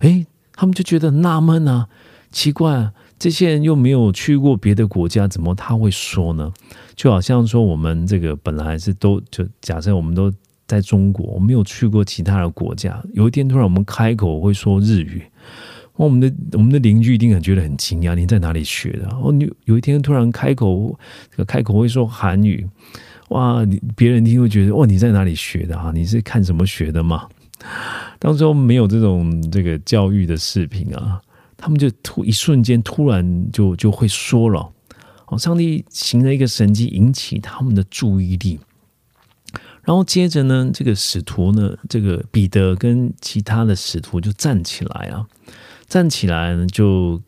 [0.00, 1.88] 诶，他们就觉得纳闷啊，
[2.30, 6.52] 奇怪、这些人又没有去过别的国家，怎么他会说呢？
[6.94, 10.32] 就好像说我们这个本来是都就假设我们都
[10.66, 15.22] 在中国，我没有去过其他的国家，有一天突然我们开口会说日语。
[15.96, 19.08] 我们的我们的邻居一定很觉得很惊讶，你在哪里学的？
[19.22, 20.98] 哦，你有一天突然开口，
[21.30, 22.66] 这个开口会说韩语，
[23.28, 23.64] 哇！
[23.64, 25.92] 你别人听会觉得，哇，你在哪里学的啊？
[25.94, 27.28] 你是看什么学的吗？
[28.18, 31.22] 当时没有这种这个教育的视频啊，
[31.64, 34.70] 他们就突一瞬间突然就就会说了，
[35.28, 38.60] 哦，上帝行了一个神迹，引起他们的注意力。
[39.82, 45.26] 然后接着呢，这个使徒呢，这个彼得跟其他的使徒就站起来啊。
[45.88, 47.18] 站起来呢，就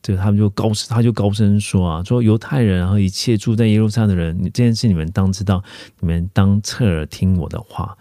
[0.00, 5.62] 这个他们就高声他就高声说啊，说犹太人，然后一切住在耶路撒冷的人，这件事你们当知道，
[6.00, 7.94] 你们当侧耳听我的话，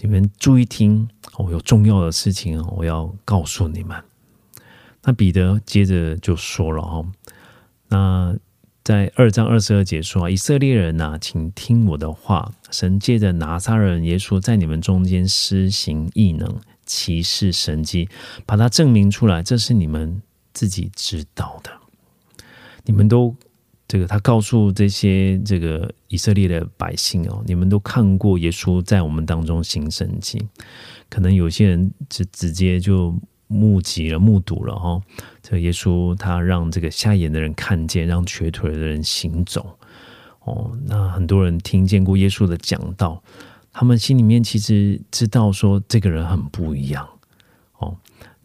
[0.00, 3.94] 你们注意听，我有重要的事情我要告诉你们。
[5.04, 7.04] 那彼得接着就说了哈，
[7.88, 8.36] 那
[8.84, 16.60] 在二章二十二节说啊，以色列人呐，请听我的话，神借着拿撒人耶稣在你们中间施行异能。
[16.90, 18.08] 歧视神迹，
[18.46, 20.22] 把它证明出来，这是你们
[20.54, 21.70] 自己知道的。
[22.86, 23.36] 你们都
[23.86, 30.42] 这个，他告诉这些这个以色列的百姓哦，你们都看过耶稣在我们当中行神迹。
[31.10, 33.14] 可能有些人直直接就
[33.48, 35.02] 目击了、目睹了哈。
[35.42, 39.76] 这耶稣他让这个瞎眼的人看见，让瘸腿的人行走。
[40.44, 43.22] 哦，那很多人听见过耶稣的讲道。
[43.70, 47.08] 他们心里面其实知道说这个人很不一样
[47.78, 47.96] 哦。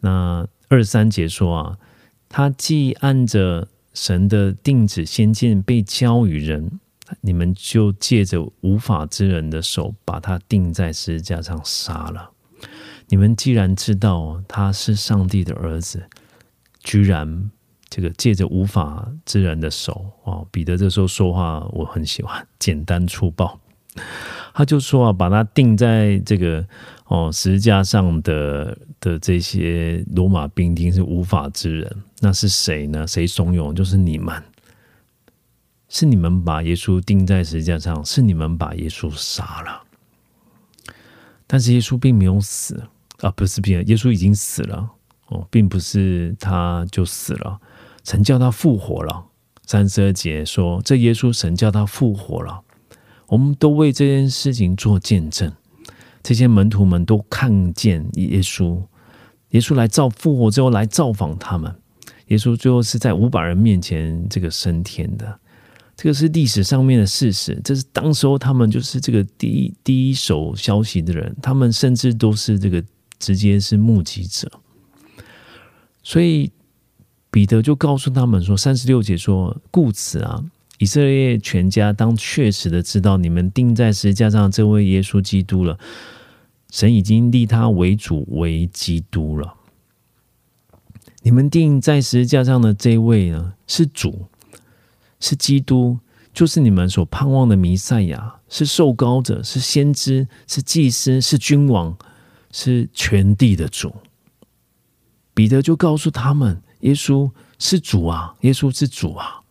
[0.01, 1.77] 那二三节说啊，
[2.29, 6.79] 他既按着神的定旨先见被交与人，
[7.21, 12.32] 你们就借着无法之人的手把他钉在十字架上杀了。
[13.13, 16.01] 你们既然知道他是上帝的儿子，
[16.83, 17.51] 居然
[17.87, 23.59] 这个借着无法之人的手哦，彼得这时候说话我很喜欢， 简单粗暴。
[24.55, 26.65] 他就说啊，把他钉在这个
[27.05, 33.05] 哦十字架上的的这些罗马兵丁是无法之人，那是谁呢？
[33.05, 33.71] 谁怂恿？
[33.75, 34.43] 就是你们，
[35.87, 39.83] 是你们把耶稣钉在十字架上，是你们把耶稣杀了。
[41.45, 42.83] 但是耶稣并没有死
[43.23, 44.89] 啊，不是病，耶稣已经死了
[45.27, 47.59] 哦，并不是他就死了，
[48.03, 49.25] 神叫他复活了。
[49.65, 52.61] 三十二节说，这耶稣神叫他复活了。
[53.27, 55.51] 我们都为这件事情做见证，
[56.21, 58.83] 这些门徒们都看见耶稣，
[59.51, 61.73] 耶稣来造复活之后来造访他们，
[62.27, 65.39] 耶稣最后是在五百人面前这个升天的，
[65.95, 72.83] 这个是历史上面的事实，这是当时候他们就是这个第一第一手消息的人，他们甚至都是这个
[73.23, 74.51] 直接是目击者，
[76.03, 76.51] 所以
[77.31, 80.43] 彼得就告诉他们说，三十六节说，故此啊。
[80.79, 85.79] 以色列全家当确实的知道，你们钉在十字架上这位耶稣基督了。
[86.69, 89.53] 神已经立他为主为基督了。
[91.21, 94.25] 你们定在十字架上的这位呢，是主，
[95.21, 95.99] 是基督，
[96.33, 101.95] 就是你们所盼望的弥赛亚，是受膏者，是先知，是祭司，是君王，
[102.53, 103.93] 是全地的主。
[105.33, 109.41] 彼得就告诉他们，耶稣是主啊，耶稣是主啊。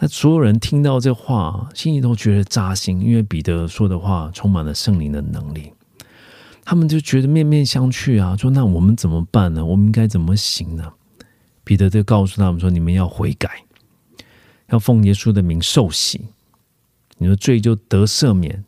[0.00, 5.72] 那所有人听到这话，心里都觉得扎心，因为彼得说的话充满了圣灵的能力。
[6.64, 9.64] 他们就觉得面面相觑啊，说：“那我们怎么办呢？
[9.64, 10.92] 我们应该怎么行呢？”
[11.64, 13.64] 彼得就告诉他们说：“你们要悔改，
[14.68, 16.20] 要奉耶稣的名受洗，
[17.18, 18.64] 你的罪就得赦免，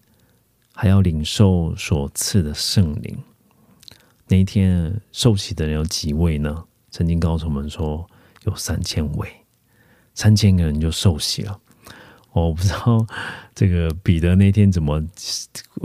[0.83, 3.17] 还要领受所赐的圣灵。”
[4.27, 6.65] 那一天受洗的人有几位呢？
[6.91, 8.05] 曾经告诉我们说
[8.47, 9.29] 有三千位。
[10.13, 11.57] 三千个人就受洗了，
[12.33, 13.07] 我不知道
[13.55, 15.01] 这个彼得那天怎么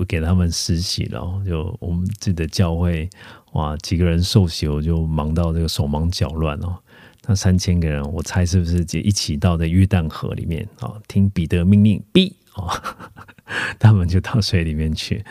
[0.07, 1.43] 给他们施洗了。
[1.45, 3.07] 就我们自己的教会，
[3.51, 6.75] 哇，几个人受洗，我就忙到这个手忙脚乱哦。
[7.27, 10.91] 那三千个人，我猜是不是就一起到在约旦河里面啊？
[11.07, 12.69] 听彼得命令，逼哦，
[13.79, 15.23] 他们就到水里面去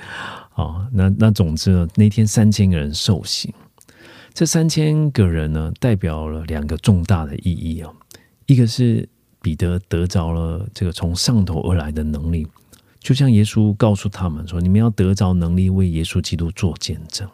[0.54, 0.86] 哦。
[0.92, 3.54] 那那总之呢，那天三千个人受洗，
[4.32, 7.94] 这三千个人呢，代表了两个重大的意义哦。
[8.46, 9.08] 一个是
[9.42, 12.46] 彼得得着了这个从上头而来的能力，
[13.00, 17.28] 就像耶稣告诉他们说：“你们要得着能力，为耶稣基督做见证。”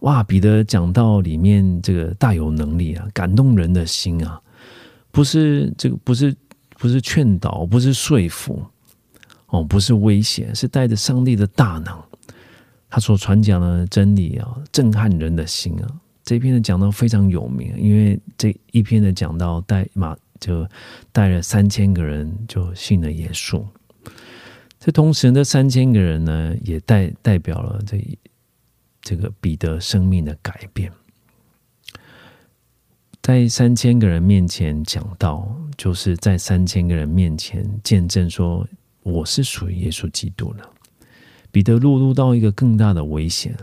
[0.00, 0.20] 哇！
[0.20, 4.40] 彼得讲到里面这个大有能力啊，感动人的心啊，
[5.12, 6.34] 不是这个，不是
[6.82, 8.60] 不是劝导，不是说服，
[9.46, 11.96] 哦，不是威胁，是带着上帝的大能。
[12.90, 15.86] 他所传讲的真理啊，震撼人的心啊，
[16.24, 20.66] 这篇的讲道非常有名，因为这一篇的讲道带马就
[21.12, 23.64] 带了三千个人就信了耶稣。
[24.80, 28.04] 这同时，这三千个人呢，也代代表了这
[29.00, 30.92] 这个彼得生命的改变。
[33.22, 38.66] 在三千个人面前讲道，就是在三千个人面前见证说
[39.04, 40.68] 我是属于耶稣基督的。
[41.52, 43.56] 彼得落入到一个更大的危险，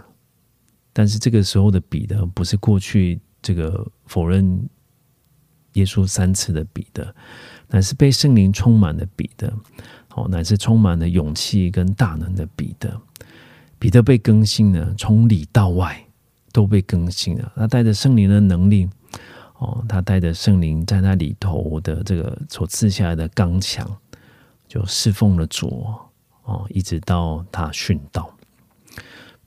[0.93, 4.69] 但是这个时候的彼得不是过去这个否认
[5.73, 7.13] 耶稣三次的彼得，
[7.67, 9.53] 乃是被圣灵充满的彼得。
[10.15, 12.99] 哦，乃是充满了勇气跟大能的彼得。
[13.77, 16.01] 彼得被更新了，从里到外
[16.53, 17.51] 都被更新了。
[17.57, 18.89] 他带着圣灵的能力，
[19.59, 23.89] 哦，他带着圣灵在那里头的这个所赐下来的刚强，
[24.67, 25.85] 就侍奉了主
[26.43, 28.29] 哦，一直到他殉道。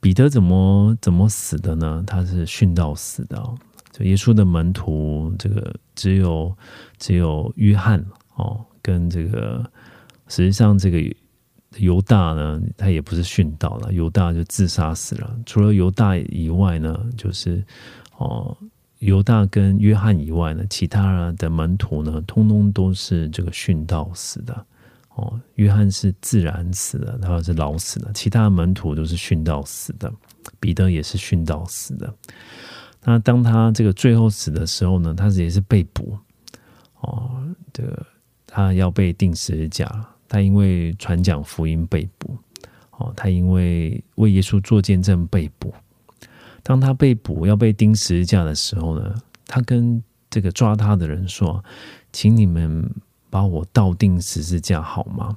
[0.00, 2.02] 彼得怎么怎么死的呢？
[2.06, 3.42] 他是殉道死的。
[3.92, 6.56] 就耶稣的门徒，这个只有
[6.98, 8.04] 只有约翰
[8.36, 9.64] 哦，跟这个。
[10.28, 10.98] 实际上，这个
[11.76, 15.38] 犹大呢，他也不是殉道了，犹大就自杀死了。
[15.44, 17.62] 除了犹大以外呢，就是
[18.16, 18.56] 哦，
[19.02, 24.66] 犹大跟约翰以外呢，其他的门徒呢，通通都是这个殉道死的。
[25.14, 28.10] 哦，约翰是自然死的，他是老死的。
[28.14, 30.10] 其他的门徒都是殉道死的，
[30.58, 32.14] 彼得也是殉道死的。
[33.02, 36.16] 那当他这个最后死的时候呢，他也是被捕。
[37.00, 37.42] 哦，
[37.72, 38.06] 这个
[38.46, 40.06] 他要被钉十字架。
[40.28, 42.34] 他因为传讲福音被捕，
[42.92, 45.74] 哦，他因为为耶稣做见证被捕。
[46.62, 49.14] 当他被捕要被钉十字架的时候呢，
[49.46, 51.62] 他跟这个抓他的人说
[52.12, 52.88] ：“请你们
[53.28, 55.36] 把我倒钉十字架好吗？”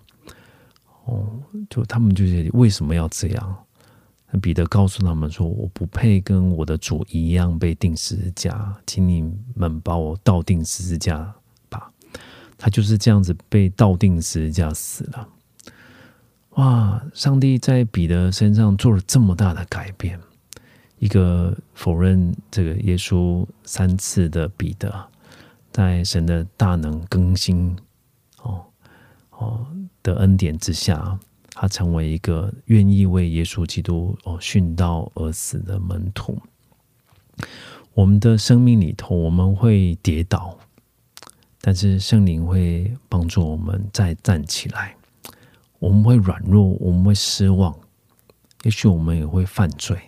[1.06, 1.28] 哦，
[1.70, 3.56] 就他们就觉得为什么要这样？
[4.42, 9.24] 彼得告诉他们说：“我不配跟我的主一样被钉十字架，请你
[9.56, 11.34] 们把我倒钉十字架
[11.70, 11.90] 吧。”
[12.58, 15.30] 他就是这样子被倒钉十字架死了。
[16.52, 17.02] 哇！
[17.14, 20.20] 上帝在彼得身上做了这么大的改变，
[21.06, 24.92] 一个否认这个耶稣三次的彼得，
[25.72, 27.78] 在神的大能更新
[28.42, 28.66] 哦
[29.30, 29.68] 哦
[30.02, 31.20] 的恩典之下，
[31.52, 36.42] 他成为一个愿意为耶稣基督哦殉道而死的门徒。
[37.94, 40.58] 我们的生命里头，我们会跌倒。
[41.62, 44.96] 但是圣灵会帮助我们再站起来，
[45.78, 47.76] 我们会软弱，我们会失望，
[48.64, 50.00] 也许我们也会犯罪，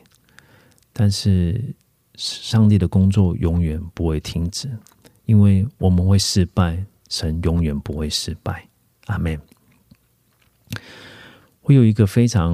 [0.99, 1.75] 但是
[2.15, 4.67] 上帝的工作永远不会停止，
[5.25, 8.67] 因为我们会失败，神永远不会失败。
[9.05, 9.39] 阿门。
[11.61, 12.51] 我有一个非常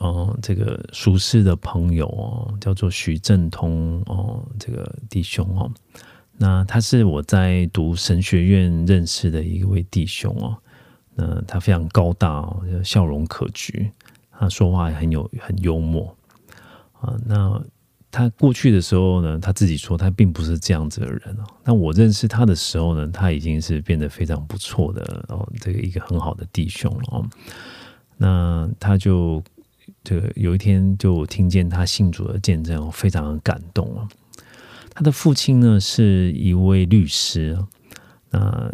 [0.00, 5.70] 哦，这个熟识的朋友哦，叫做徐正通哦，这个弟兄哦。
[6.38, 10.56] 那他是我在读神学院认识的一位弟兄哦，
[11.14, 13.90] 那他非常高大哦，笑容可掬，
[14.30, 16.16] 他说话很有很幽默
[17.00, 17.14] 啊。
[17.26, 17.62] 那
[18.12, 21.44] 他过去的时候呢，他自己说他并不是这样子的人哦。
[21.64, 27.26] 那我认识他的时候呢，他已经是变得非常不错的哦，这个一个很好的弟兄了哦。
[28.18, 29.42] 那他就
[30.04, 34.06] 这个有一天就听见他信主的见证，非常感动啊。
[34.94, 37.58] 他的父亲呢是一位律师，
[38.28, 38.70] 那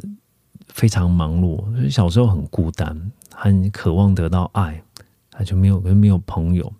[0.66, 4.82] 非常忙碌，小时候很孤单，很渴望得到爱，
[5.30, 6.72] 他就没有跟没有朋友。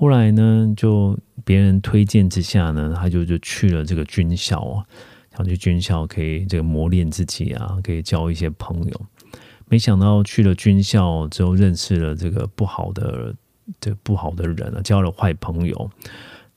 [0.00, 4.86] 后来呢，就别人推荐之下呢，他就就去了这个军校啊，
[5.36, 9.00] 想去军校可以这个磨练自己啊，可以交一些朋友。
[9.68, 13.34] 没想到去了军校之后，认识了这个不好的
[13.78, 15.90] 这不好的人啊，交了坏朋友。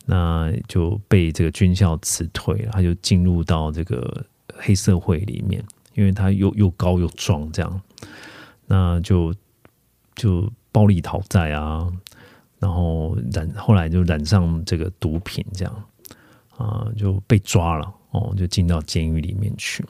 [0.06, 4.26] 那就被这个军校辞退了，他就进入到这个
[4.56, 5.62] 黑社会里面，
[5.96, 7.82] 因为他又又高又壮，这样，
[8.68, 9.36] 那就
[10.16, 11.92] 就暴力讨债啊，
[12.64, 15.84] 然后染后来就染上这个毒品，这样
[16.56, 19.86] 啊就被抓了哦，就进到监狱里面去。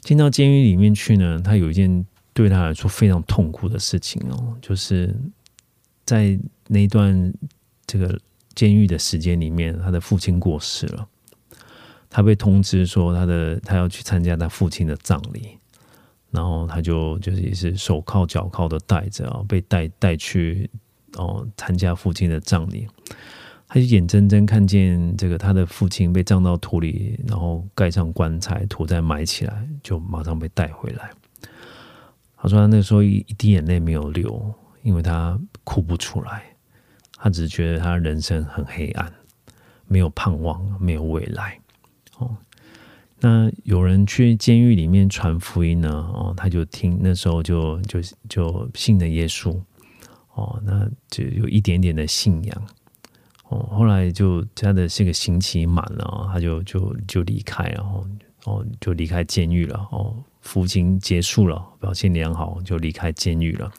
[0.00, 5.14] 进到监狱里面去呢，他有一件对他来说非常痛苦的事情哦，就是
[6.06, 7.32] 在那段
[7.86, 8.18] 这个。
[8.54, 11.08] 监狱的时间里面，他的父亲过世了，
[12.10, 15.56] 他被通知说他的他要去参加他父亲的葬礼，
[16.30, 20.68] 然后他就就是也是手铐脚铐都戴着啊，被带带去
[21.16, 22.86] 哦参加父亲的葬礼，
[23.68, 31.10] 他就眼睁睁看见这个他的父亲被葬到土里，然后盖上棺材，土再埋起来，就马上被带回来。
[32.36, 36.42] 他说他那时候一一滴眼泪没有流，因为他哭不出来。
[37.24, 39.12] 他只是觉得他人生很黑暗，
[39.86, 41.56] 没有盼望，没有未来。
[42.18, 42.36] 哦，
[43.20, 49.56] 那有人去监狱里面传福音呢，哦，他就听那时候就就就信了耶稣，
[50.34, 52.66] 哦，那就有一点点的信仰。
[53.48, 58.06] 哦，后来就他的这个刑期满了，他就就就离开，然后
[58.44, 59.86] 哦就离开监狱了。
[59.90, 63.70] 哦，服刑结束了，表现良好，就离开监狱了。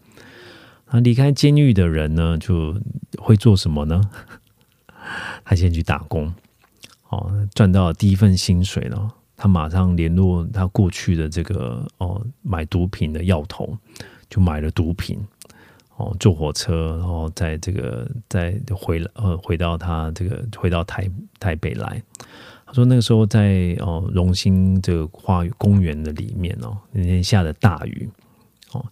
[0.92, 2.80] 那离开监狱的人呢，就
[3.18, 4.00] 会做什么呢？
[5.44, 6.32] 他先去打工，
[7.10, 13.76] 哦，赚到第一份薪水了，他马上联络他过去的这个哦买毒品的药头，
[14.30, 15.20] 就买了毒品。
[15.98, 21.08] 哦，坐火车，然后在这个再回，呃，回到他这个回到台
[21.40, 22.02] 台北来。
[22.66, 28.10] 他说那个时候在哦荣兴这个花公园的里面哦，那天下的大雨
[28.72, 28.84] 哦，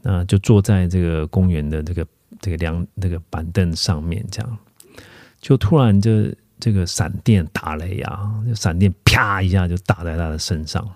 [0.00, 2.06] 那就坐在这个公园的这个
[2.40, 4.58] 这个梁那个板凳上面，这样
[5.42, 6.10] 就突然就
[6.58, 10.88] 这个闪电打雷啊，就闪电啪一下就打在他的身上。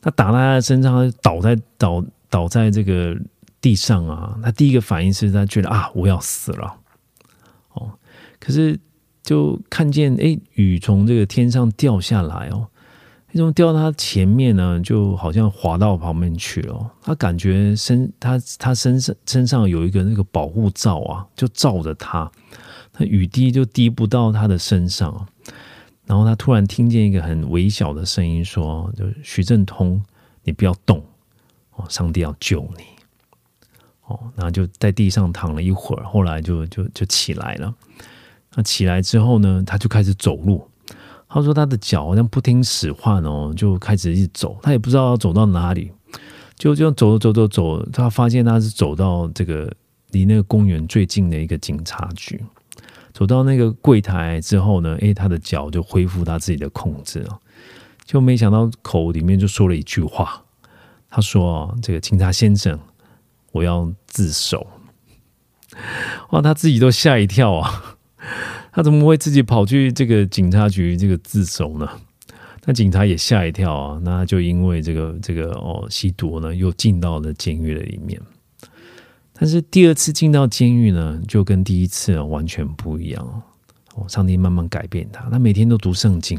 [0.00, 3.14] 他打在他的身上，倒在倒倒在这个。
[3.62, 6.76] 地上啊，他第一个反应是他觉得啊，我要死了
[7.72, 7.90] 哦。
[8.38, 8.78] 可是
[9.22, 12.66] 就看见哎，雨从这个天上掉下来哦，
[13.30, 16.90] 那种掉到他前面呢，就好像滑到旁边去了。
[17.00, 22.30] 他感觉身他他身上身上有一个那个保护罩啊，就罩着他，
[22.98, 25.26] 那雨滴就滴不到他的身上。
[26.04, 30.02] 然后他突然听见一个很微小的声音说：“就徐正通，
[30.42, 31.02] 你不要动
[31.76, 32.82] 哦，上帝要救你。”
[34.34, 37.74] 然后就在地上躺了一会儿，后来就就就起来了。
[38.54, 40.66] 那起来之后呢，他就开始走路。
[41.28, 44.58] 他说他的脚好像不听使唤哦，就开始一走。
[44.62, 45.90] 他也不知道要走到哪里，
[46.56, 47.82] 就就走走走走。
[47.90, 49.72] 他发现他是走到这个
[50.10, 52.38] 离那个公园最近的一个警察局。
[53.14, 57.38] 走到那个柜台之后呢，诶，他的脚就恢复他自己的控制了。
[58.04, 60.42] 就没想到口里面就说了一句话，
[61.08, 62.78] 他说：“这个警察先生。”
[63.52, 64.66] 我要自首，
[66.32, 66.42] 哇！
[66.42, 67.96] 他自己都吓一跳啊！
[68.70, 71.88] 他怎么会自己跑去这个警察局这个自首呢？
[72.66, 74.00] 那警察也吓一跳啊！
[74.04, 78.20] 那就因为这个这个哦吸毒呢，又进到了监狱里面。
[79.32, 83.42] 但是第二次进到监狱呢，就跟第一次完全不一样
[83.94, 84.06] 哦。
[84.06, 86.38] 上帝慢慢改变他，他每天都读圣经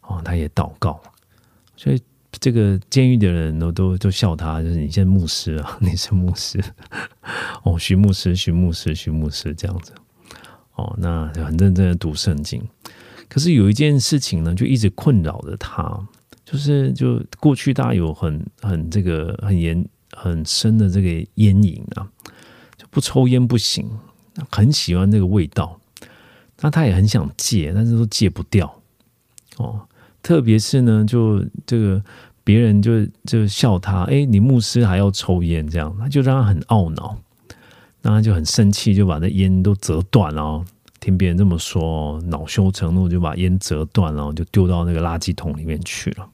[0.00, 0.98] 哦，他也祷告，
[1.76, 2.02] 所以。
[2.42, 6.60] 这个监狱的人都都都笑他，就是你现在牧师啊， 你是牧师
[7.62, 9.92] 哦，徐牧师，徐牧师，徐牧师这样子
[10.74, 12.60] 哦，那很认真的读圣经。
[13.28, 16.04] 可是有一件事情呢，就一直困扰着他，
[16.44, 22.10] 就是就过去大家有很很这个很严很深的这个烟瘾啊，
[22.76, 23.88] 就不抽烟不行，
[24.50, 25.78] 很喜欢那个味道，
[26.60, 28.82] 那他也很想戒，但是都戒不掉
[29.58, 29.86] 哦。
[30.22, 32.00] 特别是呢，就这个
[32.44, 37.16] 别人就就笑他，哎，你牧师还要抽烟，这样他就让他很懊恼，
[38.02, 40.64] 那他就很生气，就把那烟都折断了。
[41.00, 46.28] 听别人这么说，恼羞成怒，就把烟折断了，就丢到那个垃圾桶里面去了。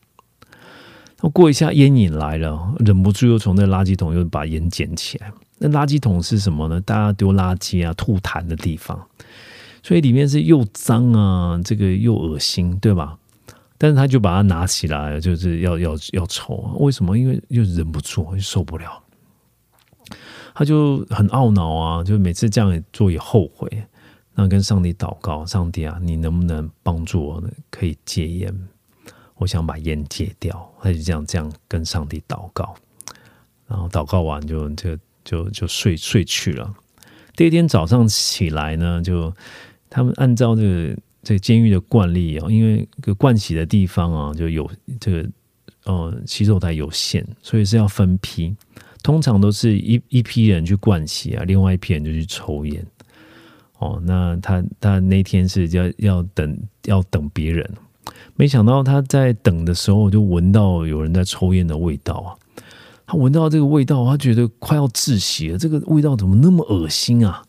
[1.20, 5.32] 那过一下烟瘾来了，忍不住又从那垃圾桶又把烟捡起来。
[5.58, 6.80] 那垃圾桶是什么呢？
[6.82, 9.06] 大家丢垃圾啊、吐痰的地方，
[9.82, 13.16] 所以里面是又脏啊，这个又恶心，对吧？
[13.80, 16.56] 但是他就把它拿起来，就是要要要抽。
[16.80, 17.16] 为什么？
[17.16, 19.00] 因为又忍不住，又受不了。
[20.52, 23.70] 他就很懊恼啊，就每次这样做也后悔。
[24.34, 27.48] 那跟上帝祷告，上帝啊，你能不能帮助我呢？
[27.70, 28.68] 可以戒烟，
[29.36, 30.68] 我想把烟戒掉。
[30.82, 32.74] 他就这样这样跟上帝祷告，
[33.68, 36.74] 然后祷告完就就就就睡睡去了。
[37.36, 39.32] 第二天早上起来呢，就
[39.88, 40.96] 他们按照这个。
[41.28, 44.66] 这监狱的惯例啊，因为个盥洗的地方啊，就有
[44.98, 45.28] 这个
[45.84, 48.56] 呃洗手台有限，所以是要分批。
[49.02, 52.82] 通常都是一一批人去盥洗啊，另外一批人就去抽烟。
[53.76, 57.70] 哦，那他他那天是要要等要等别人，
[58.34, 62.32] 没想到他在等的时候就闻到有人在抽烟的味道啊。
[63.06, 65.58] 他闻到这个味道，他觉得快要窒息了。
[65.58, 67.42] 这个味道怎么那么恶心啊？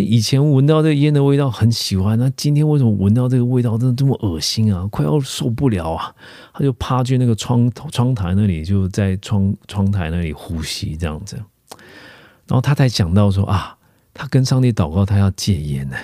[0.00, 4.84] 以前闻到这个烟的味道很喜欢，那今天为什么闻到这个味道真的这么恶心啊？
[4.90, 6.12] 快要受不了啊！
[6.52, 11.36] 他就趴去那个窗窗台那里，就在窗窗台那里呼吸这样子。
[12.46, 13.78] 然后他才想到说啊，
[14.12, 15.96] 他跟上帝祷告，他要戒烟呢。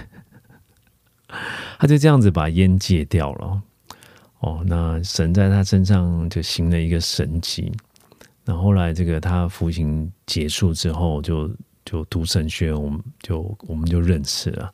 [1.81, 3.61] 他就这样子把烟戒掉了。
[4.39, 7.73] 哦，那神在他身上就行了一个神迹。
[8.45, 11.51] 那后来这个他服刑结束之后就。
[11.91, 14.71] 就读神学，我们就我们就认识了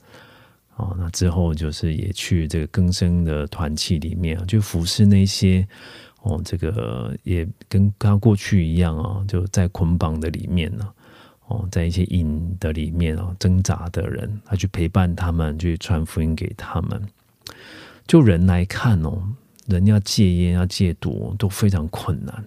[0.74, 5.66] 哦，那之后就是也去这个更生的团契里面，就服侍那些
[6.20, 10.86] 哦，这个也跟他过去一样啊，就在捆绑的里面呢，
[11.46, 17.02] 哦，在一些瘾的里面啊，挣扎的人，他去陪伴他们，去传福音给他们。
[18.06, 19.22] 就人来看哦，
[19.68, 22.44] 人要戒烟、要戒毒都非常困难，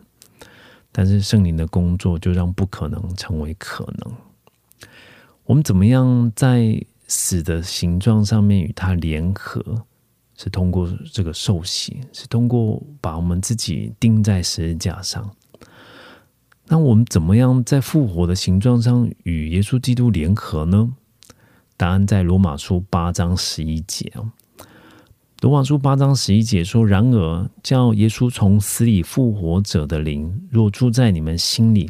[0.92, 4.14] 但是圣灵的工作就让不可能成为可能。
[5.50, 6.80] 我们怎么样在？
[7.12, 9.84] 死的形状上面与它联合，
[10.38, 15.28] 是通过这个受洗，是通过把我们自己钉在十字架上。
[16.68, 20.94] 那我们怎么样在复活的形状上与耶稣基督联合呢？
[21.76, 24.30] 答案在罗马书八章十一节哦。
[25.42, 31.90] 罗马书八章十一节说：“然而，叫耶稣从死里复活者的灵，若住在你们心里，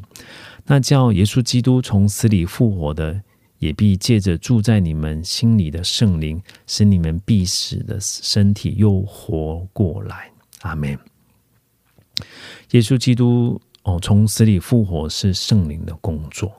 [0.68, 3.22] 那叫耶稣基督从死里复活的。”
[3.60, 10.32] 也必借着住在你们心里的圣灵，使你们必死的身体又活过来。
[10.62, 10.98] 阿门。
[12.72, 16.52] 耶稣基督哦，从死里复活是圣灵的工作。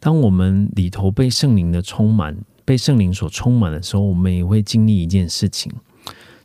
[0.00, 5.72] 当我们里头被圣灵的充满，被圣灵所充满的时候，我们也会经历一件事情，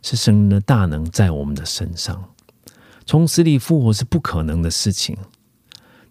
[0.02, 2.32] 是圣灵的大能在我们的身上。
[3.06, 5.16] 从死里复活是不可能的事情，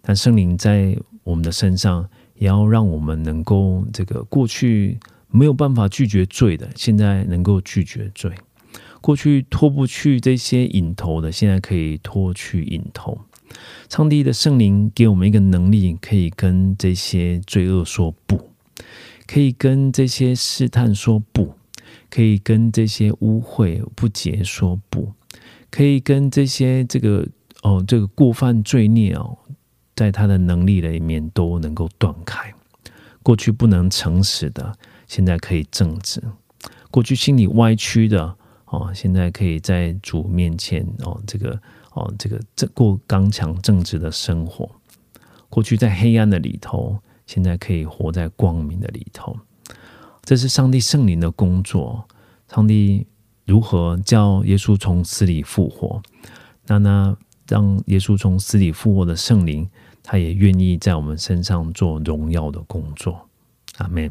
[0.02, 2.06] 但圣灵在我们的身上。
[2.38, 4.98] 也要让我们能够这个过去
[5.30, 8.30] 没有办法拒绝罪的，现在能够拒绝罪；
[9.00, 13.18] 过去脱不去这些瘾头的，现在可以脱去瘾头。
[13.88, 18.50] 上帝的圣灵给我们一个能力，可以跟这些罪恶说不，
[19.26, 21.54] 可以跟这些试探说不，
[22.10, 25.12] 可以跟这些污秽不洁说不，
[25.70, 27.26] 可以跟这些这个
[27.62, 29.38] 哦这个过犯罪孽哦。
[29.98, 32.54] 在他的能力里面都能够断开，
[33.24, 34.72] 过去不能诚实的，
[35.08, 36.20] 现在可以正直；
[36.88, 38.36] 过去心里歪曲的，
[38.66, 41.60] 哦，现在可以在主面前，哦，这个，
[41.94, 44.70] 哦，这个正过刚强正直的生活；
[45.48, 46.96] 过去在黑暗的里头，
[47.26, 49.36] 现在可以活在光明的里头。
[50.22, 52.06] 这是上帝圣灵的工作。
[52.54, 53.04] 上帝
[53.46, 56.00] 如何叫耶稣从死里复活？
[56.68, 57.16] 那那
[57.48, 59.68] 让耶稣从死里复活的圣灵。
[60.10, 63.28] 他也愿意在我们身上做荣耀的工作，
[63.76, 64.10] 阿门。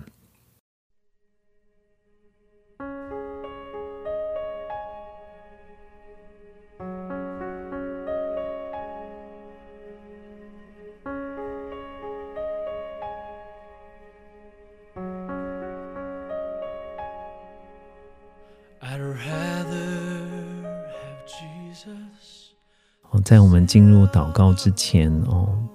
[23.26, 25.68] 在我们进入祷告之前，哦。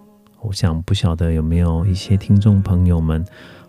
[0.42, 3.24] 我想不晓得有没有一些听众朋友们，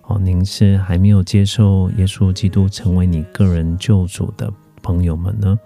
[0.08, 4.52] 哦，您是还没有接受耶稣基督成为你个人救主的
[4.82, 5.60] 朋友们呢？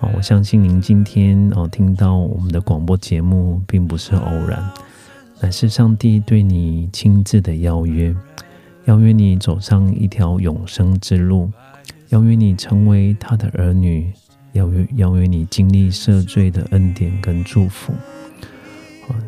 [0.00, 4.68] 哦，我相信您今天哦听到我们的广播节目，并不是偶然，
[5.40, 8.12] 乃是上帝对你亲自的邀约，
[8.86, 11.48] 邀约你走上一条永生之路，
[12.08, 14.12] 邀约你成为他的儿女，
[14.54, 17.92] 邀约邀约你经历赦罪的恩典跟祝福。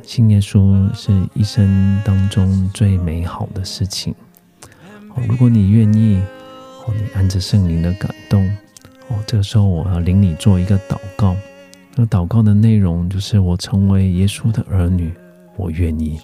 [0.02, 4.14] 信耶稣是一生当中最美好的事情。
[5.14, 6.20] 哦，如果你愿意，
[6.86, 8.46] 哦，你按着圣灵的感动，
[9.08, 11.36] 哦，这个时候我要领你做一个祷告。
[11.94, 15.12] 那祷告的内容就是我成为耶稣的儿女，
[15.56, 16.20] 我愿意。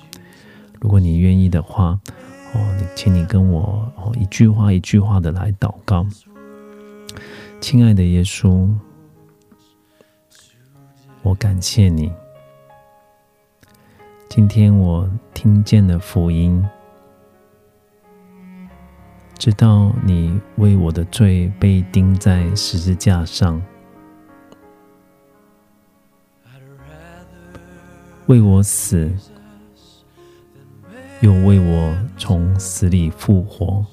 [0.80, 1.98] 如果你愿意的话，
[2.54, 6.06] 哦，你请你跟我哦一句话一句话的来祷告。
[7.60, 8.68] 亲爱的耶稣，
[11.22, 12.12] 我感谢你。
[14.34, 16.66] 今天我听见了福音，
[19.36, 23.60] 知道你为我的罪被钉在十字架上，
[28.24, 29.12] 为我死，
[31.20, 33.84] 又为我从死里复活。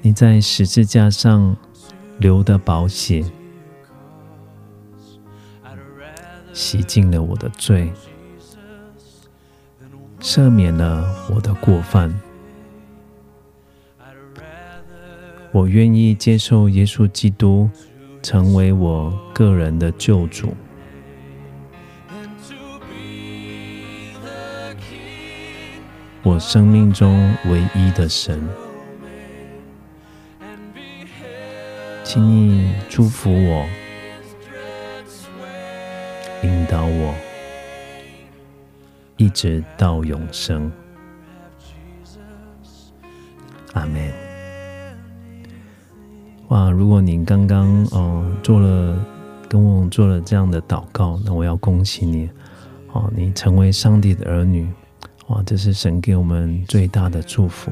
[0.00, 1.54] 你在十字架上
[2.18, 3.22] 流的宝血。
[6.52, 7.92] 洗净了我的罪，
[10.20, 12.14] 赦免了我的过犯。
[15.50, 17.68] 我愿意接受耶稣基督
[18.22, 20.54] 成为我个人的救主，
[26.22, 28.48] 我生命中唯一的神。
[32.02, 33.81] 请你祝福我。
[36.42, 37.14] 引导我，
[39.16, 40.70] 一直到永生。
[43.74, 44.12] 阿门。
[46.48, 46.68] 哇！
[46.68, 49.06] 如果你刚刚嗯做了
[49.48, 52.28] 跟我做了这样的祷告，那我要恭喜你
[52.92, 54.68] 哦，你成为上帝的儿女
[55.28, 55.40] 哇！
[55.46, 57.70] 这是神给我们最大的祝福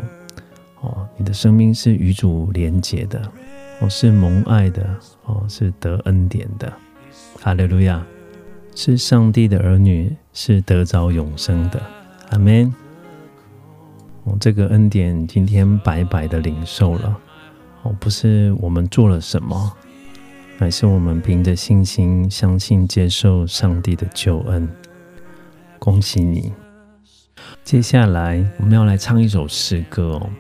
[0.81, 1.09] 哦。
[1.17, 3.21] 你的生命是与主连结的
[3.81, 4.89] 哦，是蒙爱的
[5.27, 6.73] 哦，是得恩典的。
[7.41, 8.01] 哈利路亚！
[8.83, 11.79] 是上帝的儿女，是得着永生的。
[12.31, 12.75] 阿门。
[14.25, 17.15] 哦，这个恩典今天白白的领受了。
[17.83, 19.71] 哦，不是我们做了什么，
[20.57, 24.67] 乃是我们凭着信心相信接受上帝的救恩。
[25.79, 26.51] 恭喜你！
[27.63, 30.31] 接下来我们要来唱一首诗歌哦。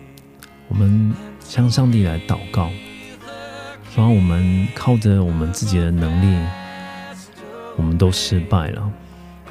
[0.69, 2.71] 我们向上帝来祷告，
[3.91, 6.43] 说我们靠着我们自己的能力，
[7.81, 8.93] 我们都失败了，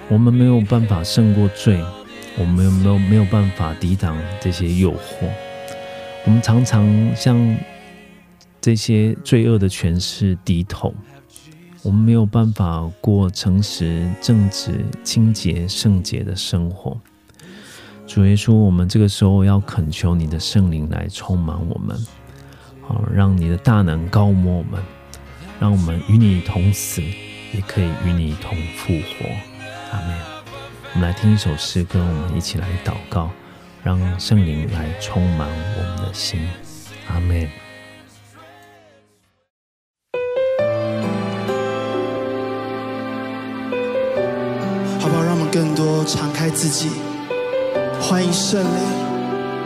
[0.07, 1.83] 我们没有办法胜过罪，
[2.37, 5.27] 我们有没有没有办法抵挡这些诱惑？
[6.27, 7.57] 我们常常向
[8.61, 10.93] 这些罪恶的权势低头，
[11.81, 16.95] 我们没有办法过诚实、正直、清洁、圣洁的生活。
[18.05, 21.97] 主耶稣，我们这个时候要恳求你的圣灵来充满我们，
[22.81, 24.79] 好让你的大能高摩我们，
[25.59, 27.01] 让我们与你同死，
[27.53, 29.25] 也可以与你同复活。
[29.91, 30.17] 阿门。
[30.93, 33.29] 我们来听一首诗歌，我们一起来祷告，
[33.83, 36.49] 让圣灵来充满我们的心。
[37.07, 37.47] 阿门。
[44.99, 45.23] 好不好？
[45.23, 46.89] 让我们更多敞开自己，
[48.01, 48.81] 欢迎圣灵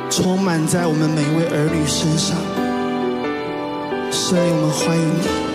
[0.10, 2.38] 充满在我们每一位儿女身上。
[4.12, 5.53] 圣灵，我们欢迎你。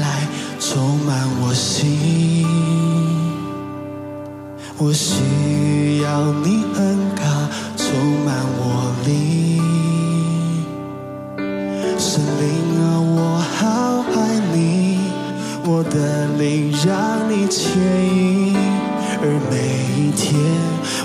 [0.00, 0.26] 来
[0.58, 2.46] 充满我心，
[4.78, 7.22] 我需要你恩膏
[7.76, 7.86] 充
[8.24, 9.12] 满我灵。
[11.98, 12.44] 神灵
[12.80, 14.18] 啊，我好爱
[14.54, 14.58] 你。
[15.66, 16.92] 我的灵让
[17.30, 17.64] 你牵
[18.14, 18.54] 引，
[19.22, 19.54] 而每
[19.96, 20.34] 一天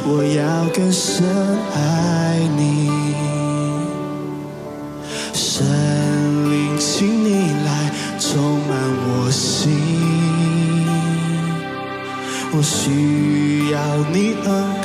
[0.05, 1.25] 我要更深
[1.73, 1.77] 爱
[2.57, 3.28] 你。
[14.13, 14.78] 你恩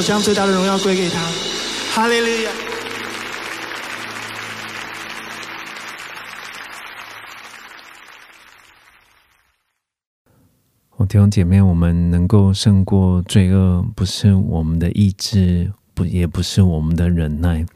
[0.00, 1.20] 手，将最大的荣耀归给他。
[1.92, 2.50] 哈利路亚。
[10.96, 17.66] 我弟兄姐妹，我们能够胜过罪恶，不是我们的意志，不也不是我们的忍耐，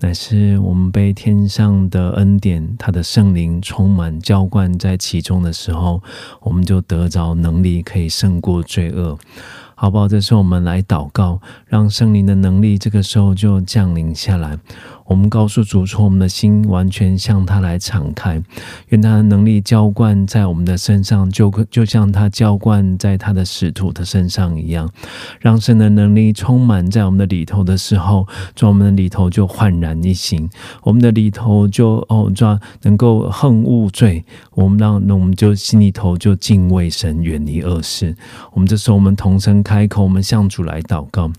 [0.00, 6.02] 乃是我们被天上的恩典，他的圣灵充满浇灌在其中的时候，
[6.40, 9.18] 我们就得着能力，可以胜过罪恶。
[9.74, 10.08] 好不好？
[10.08, 14.58] 这时候我们来祷告，让圣灵的能力这个时候就降临下来。
[15.06, 18.42] 我们告诉主说，我们的心完全向他来敞开，
[18.88, 24.90] 愿他的能力浇灌在我们的身上，就就像他浇灌在他的使徒的身上一样，
[25.40, 28.26] 让神的能力充满在我们的里头的时候，
[28.56, 30.48] 在我们的里头就焕然一新，
[30.82, 38.16] 我们的里头就哦，抓能够恨恶罪，我们让那我们就心里头就敬畏神，远离恶事。
[38.52, 41.30] 我们这时候我们同声开口，我们向主来祷告，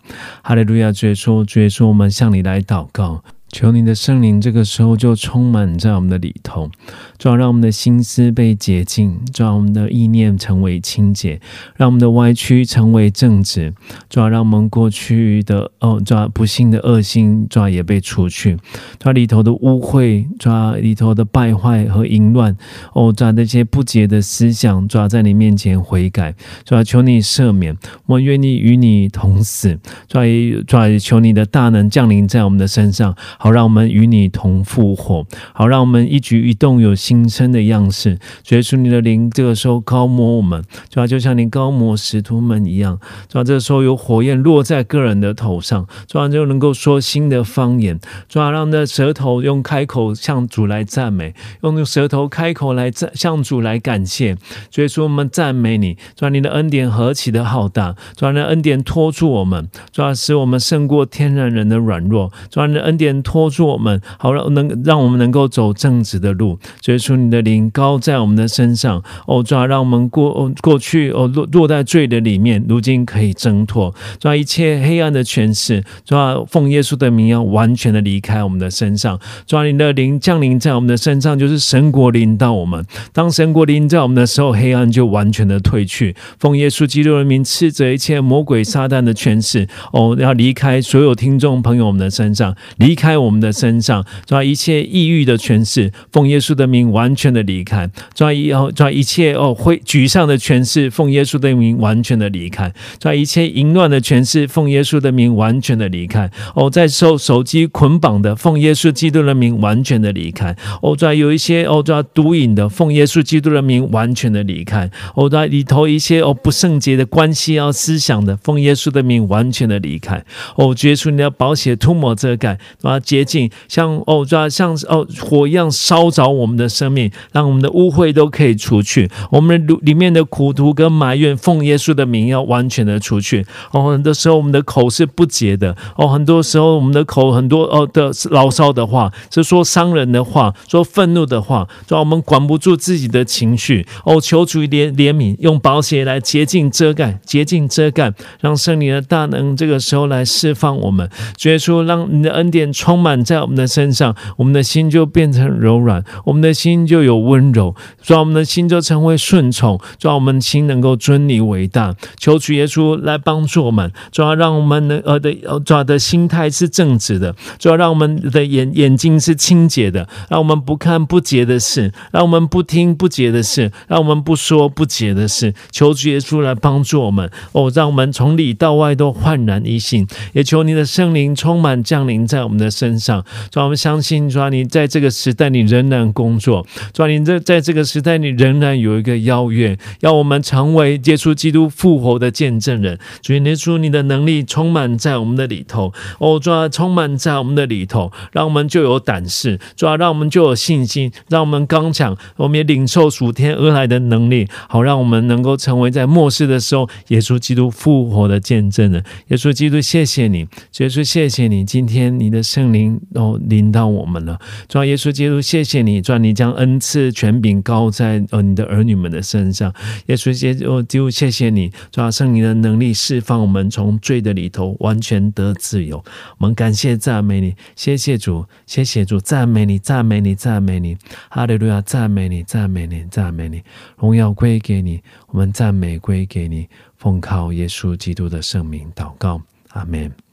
[0.43, 0.91] 哈利路亚！
[0.91, 3.23] 主耶稣，主耶稣，我们向你来祷告。
[3.51, 6.69] 求你的圣灵这个时候就充满在我们的里头，
[7.17, 11.39] 主要让我们的心思被洁净，主要我们的意念成为清洁，
[11.77, 13.73] 让我们的歪曲成为正直，
[14.09, 18.57] 主要让我们过去的哦，主要不幸的恶心，主要也被除去，
[18.99, 22.57] 抓里头的污秽，抓里头的败坏和淫乱，
[22.93, 26.35] 哦，抓那些不洁的思想，抓在你面前悔改，
[26.65, 27.77] 主要求你赦免，
[28.07, 29.79] 我愿意与你同死，
[30.09, 30.25] 主要
[30.67, 33.15] 主要求你的大能降临在我们的身上。
[33.37, 38.17] 好，让我们与你同复活；好，让我们一举一动有新生的样式。
[38.49, 42.99] 耶稣，你的灵这个时候高摩我们，主要就像你高摩使徒们一样。
[43.27, 47.99] 主要这个时候有火焰落在个人的头上，主要就能够说新的方言。
[48.27, 54.35] 主要让的舌头用开口向主来赞美，用舌头开口来赞向主来感谢。
[54.75, 55.97] 耶稣，我们赞美你。
[56.15, 57.95] 主要你的恩典何其的浩大！
[58.15, 62.31] 主要你的恩典托住我们，主要使我们胜过天然人的软弱。
[62.49, 63.45] 主要你的恩典托。
[63.55, 66.59] 住我们，好让能让我们能够走正直的路。
[66.81, 73.95] 追出你的灵高在我们的身上，哦，主要让我们过哦过去哦落落在罪的里面，如今可以挣脱。
[74.19, 79.17] 主要一切黑暗的权势，主要奉耶稣的名要完全的离开我们的身上。
[79.47, 82.85] 主要你的灵降临在我们的身上，就是神国临到我们。
[83.13, 86.13] 当神国临在我们的时候，黑暗就完全的退去。
[86.37, 93.14] 奉耶稣基督的名斥责一切魔鬼撒旦的权势，哦，要离开所有听众朋友们的身上，离开。
[93.15, 106.29] 在我们的身上，抓一切抑郁的权势，奉耶稣的名完全的离开；抓一哦，抓一切哦会沮丧的权势，奉耶稣的名完全的离开；抓一切淫乱的权势，奉耶稣的名完全的离开。
[106.55, 110.53] 哦，在受手机捆绑的，奉耶稣基督的名完全的离开。
[110.81, 114.91] 哦，抓有一些哦抓毒瘾的，奉耶稣基督的名完全的离开。
[115.13, 120.21] 哦，抓里头一些哦不圣洁的关系啊思想的，奉耶稣的名完全的离开。
[120.57, 129.09] 哦，绝出你的宝血涂抹遮盖，把洁净，像哦，抓像哦火一样烧着我们的生命，让我们的污秽都可以除去。
[129.29, 133.45] 我们里面的苦毒跟埋怨，奉耶稣的名要完全的除去。
[133.71, 135.77] 哦，很多时候我们的口是不洁的。
[135.95, 143.85] 哦，很多时候我们的口很多哦的牢骚的话，是说伤人的话，说愤怒的话，让我们管不住自己的情绪。
[144.03, 151.07] 哦，求主怜怜悯，用宝血来洁净遮盖，洁净遮盖，让圣灵的大能这个时候来释放我们。
[151.43, 152.94] 耶稣，让你的恩典充。
[152.95, 157.75] 充满在我们的身上，我们的心就变成柔软，我们的心就有温柔，
[158.05, 161.93] 让我们的心就成为顺从，让我们心能够尊你为大。
[162.17, 165.33] 求主耶稣来帮助我们，主要让我们的呃的
[165.65, 175.53] 主要的心态是正直的，主要让我们的眼眼睛是清洁的，让我们不看不洁的事，让我们不听不洁的事，让我们不说不洁的事。
[175.69, 180.07] 求主耶稣来帮助我们哦，让我们从里到外都焕然一新。
[180.31, 182.84] 也求你的圣灵充满降临在我们的身。
[182.85, 186.63] 身上，主要我们相信，主要你在这个时代，你仍然工作；
[186.93, 192.99] 主要你在在这个时代，你仍然有一个邀约，要我们成为接触基督复活的见证人。
[193.23, 209.03] 主耶稣，你的能力充满在我们的里头，哦，主要充满在我们的里头，让我们就有胆识；主要让我们就有信心，让我们刚强，我们也领受属天而来的能力，好让我们能够成为在末世的时候，耶稣基督复活的见证人。
[209.29, 210.39] 耶稣基督，谢谢你，
[210.77, 212.74] 耶稣，谢谢你，今天你的圣灵。
[212.75, 219.73] 临哦，临到我们了，主要耶稣基督，谢谢你，主要你将恩赐权柄高在呃你的儿女们的身上，
[220.07, 226.03] 耶稣基督，谢谢你，主要圣灵的能力释放我们从罪的里头完全得自由，
[226.37, 230.97] 我们感谢赞美你，谢谢主，谢谢主，赞美你，赞美你，赞美你，
[231.29, 233.61] 哈利路亚，赞美你，赞美你，赞美你，
[233.97, 236.67] 荣耀归给你，我们赞美归给你，
[236.97, 239.41] 奉靠耶稣基督的圣名祷告。
[239.69, 240.24] 阿门。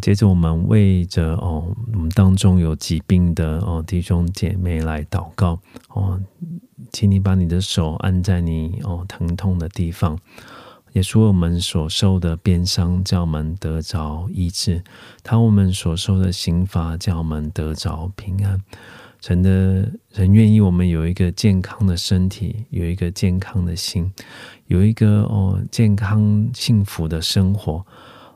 [0.00, 6.20] 接着我们为着哦，我们当中有疾病的哦弟兄姐妹来祷告哦，
[6.92, 10.18] 请你把你的手按在你哦疼痛的地方，
[10.92, 14.82] 也说我们所受的鞭伤，叫我们得着医治；
[15.22, 18.60] 他我们所受的刑罚，叫我们得着平安。
[19.20, 24.12] 神的人愿意我们有一个健康的身体，有一个健康的心，
[24.66, 27.84] 有一个哦健康幸福的生活。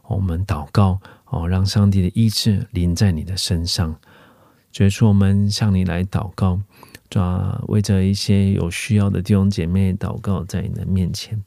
[0.07, 0.99] 我们祷告
[1.31, 3.95] 哦，让上帝的医治临在你的身上。
[4.73, 6.61] 所以说，我们向你来祷告。
[7.11, 11.43] 抓为着一些有需要的弟兄姐妹祷告，在你的面前，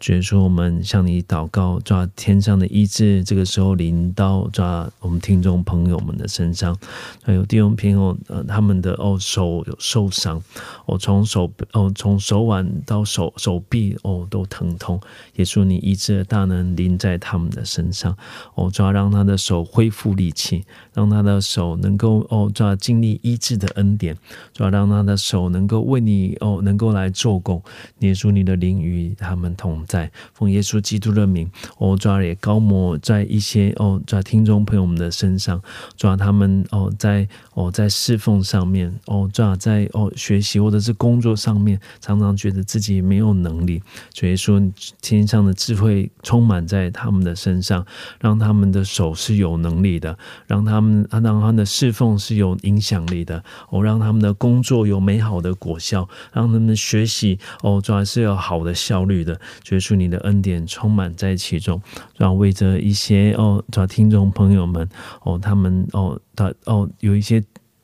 [0.00, 6.76] 觉得说我们向你祷告，抓天上的医治，这个时候临到抓我们听众朋友们的身上，
[7.22, 10.42] 还有弟兄朋友呃他们的哦手有受伤，
[10.86, 15.00] 哦从手哦从手腕到手手臂哦都疼痛，
[15.36, 18.16] 也说你医治的大能临在他们的身上，
[18.56, 24.16] 哦抓让他的手恢复力气，让他的手能够哦抓经历医治的恩典，
[24.52, 25.03] 抓让他。
[25.04, 27.62] 的手能够为你哦，能够来做工，
[28.00, 31.48] 耶稣你的灵与他们同在，奉耶稣基督的名，
[31.78, 35.62] 哦抓也高摩在一些哦抓听众朋友们的身上，
[35.96, 43.82] 抓他们哦在哦在侍奉上面哦抓在哦学习或者是工作上面，常常觉得自己没有能力，
[44.14, 44.60] 所以说
[45.00, 47.86] 天上的智慧充满在他们的身上，
[48.18, 54.93] 让他们的手是有能力的，让他们让他们的侍奉是有影响力的，哦让他们的工作有。
[54.94, 61.82] 有美好的果效，让他们学习哦，主要是有好的效率的，觉出你的恩典充满在其中，
[62.16, 64.88] 然后为着一些哦，主要听众朋友们
[65.22, 67.42] 哦，他们哦，的哦，有一些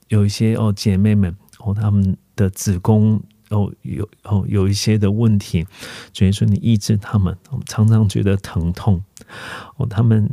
[0.08, 5.66] 有一些哦，姐妹们哦，他们的子宫哦有哦有一些的问题，
[6.12, 7.36] 所以说你医治他们，
[7.66, 9.02] 常常觉得疼痛
[9.76, 10.30] 哦，他们。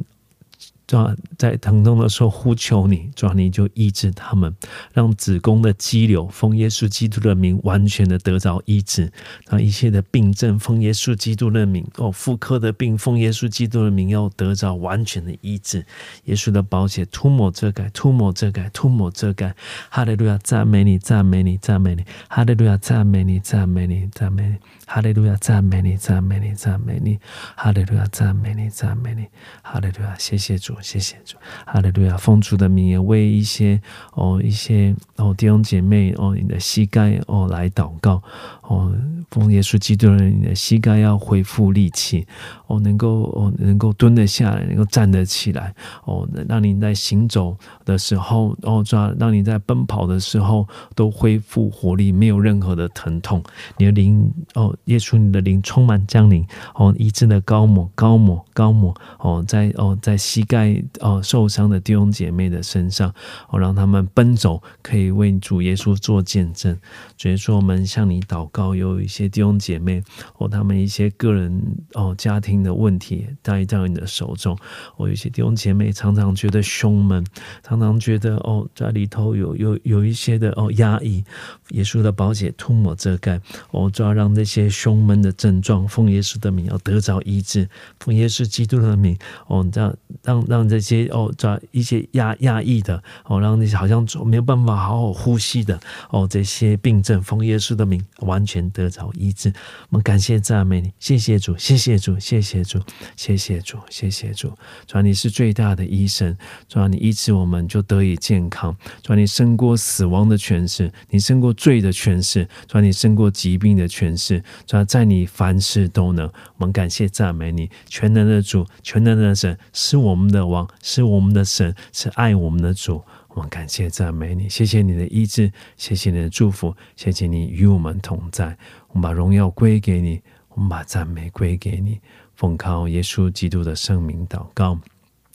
[0.88, 4.55] 抓在疼痛的时候呼求你，抓你就医治他们，
[4.93, 9.11] 让子宫的肌瘤奉耶稣基督的名完全的得着医治，
[9.49, 15.85] 让一切的病症奉耶稣基督的名哦，妇科的病奉耶稣基督的名要得着完全的医治。
[16.23, 19.53] 耶稣的宝血涂抹遮盖，涂抹遮盖，涂抹遮盖。
[19.89, 22.05] 哈利路亚，赞美你，赞美你，赞美你。
[22.29, 24.57] 哈利路亚，赞美你，赞美你，赞美你。
[24.85, 27.19] 哈利路亚，赞美你，赞美你，赞美你。
[27.57, 29.27] 哈利路亚，赞美你，赞美你。
[29.61, 30.76] 哈利路亚，谢谢主。
[30.82, 32.15] 谢谢主，哈利路亚！
[32.17, 33.80] 奉主的名，也为一些
[34.13, 38.21] 哦，一些哦弟兄姐妹哦，你的膝盖哦来祷告
[38.61, 38.93] 哦，
[39.32, 42.28] 奉耶稣基督的你的膝盖要恢复力气
[42.67, 45.73] 哦，能够哦能够蹲得下来，能够站得起来
[46.05, 53.41] 哦，让你在行走的时候哦，抓让你在奔跑的时候都恢复活力，没有任何的疼痛。
[53.78, 60.66] 你的灵哦，耶稣你的灵充满降临哦，医治的高抹高抹高抹哦，在哦在膝盖。
[60.68, 63.13] 在哦受伤的弟兄姐妹的身上，
[63.49, 66.78] 哦让他们奔走，可以为主耶稣做见证。
[67.18, 70.03] 所以说，我们向你祷告，有一些弟兄姐妹
[70.38, 71.61] 哦，他们一些个人
[71.93, 74.57] 哦家庭的问题带到你的手中。
[74.97, 77.26] 我有些弟兄姐妹常常觉得胸闷，
[77.63, 81.24] 常常觉得哦在里头有有有一些的哦压抑。
[81.70, 83.39] 耶稣的宝血涂抹遮盖，
[83.72, 87.68] 哦就要让那些胸闷的症状，奉耶稣的名要得着医治，
[87.99, 90.57] 奉耶稣基督的名，哦让让让。
[90.58, 95.80] 让这些哦，这一些压压抑的哦，让那些好像没有办法好好呼吸的
[96.10, 99.53] 哦，这些病症，奉耶稣的名完全得着医治。
[99.89, 102.80] 我们感谢赞美你，谢谢主，谢谢主，谢谢主，
[103.16, 104.51] 谢谢主，谢谢主。
[104.88, 106.36] 主啊，你是最大的医生，
[106.68, 108.76] 主啊，你医治我们就得以健康。
[109.03, 114.43] 主啊，你胜过死亡的权势，你胜过罪的权势，主啊，你胜过疾病的权势。
[114.66, 116.28] 主啊，在你凡事都能。
[116.58, 120.46] 我们感谢赞美你，全能的主，全能的神，是我们的。
[120.47, 123.03] 王是我们的神，是爱我们的主。
[123.29, 128.57] 我们感谢赞美你，谢谢你的医治，谢谢你的祝福，谢谢你与我们同在。
[128.87, 130.19] 我们把荣耀归给你，
[130.49, 131.99] 我们把赞美归给你。
[132.35, 134.79] 奉靠耶稣基督的圣名祷告，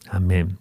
[0.08, 0.56] 阿门。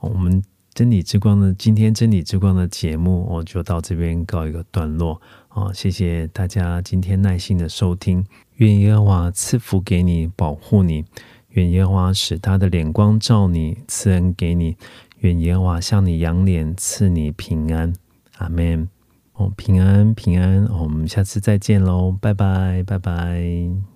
[0.00, 0.42] 我们
[0.74, 5.20] 真理之光的今天真理之光的节目，我就到这边告一个段落。
[5.50, 8.26] 哦，谢谢大家今天耐心的收听。
[8.56, 11.04] 愿耶和华赐福给你，保护你。
[11.52, 14.74] 愿耶和华使他的脸光照你，赐恩给你；
[15.20, 17.92] 愿耶和华向你扬脸，赐你平安。
[18.38, 18.88] 阿门。
[19.34, 20.64] 哦，平安平安。
[20.66, 23.91] 我们下次再见喽，拜拜拜拜。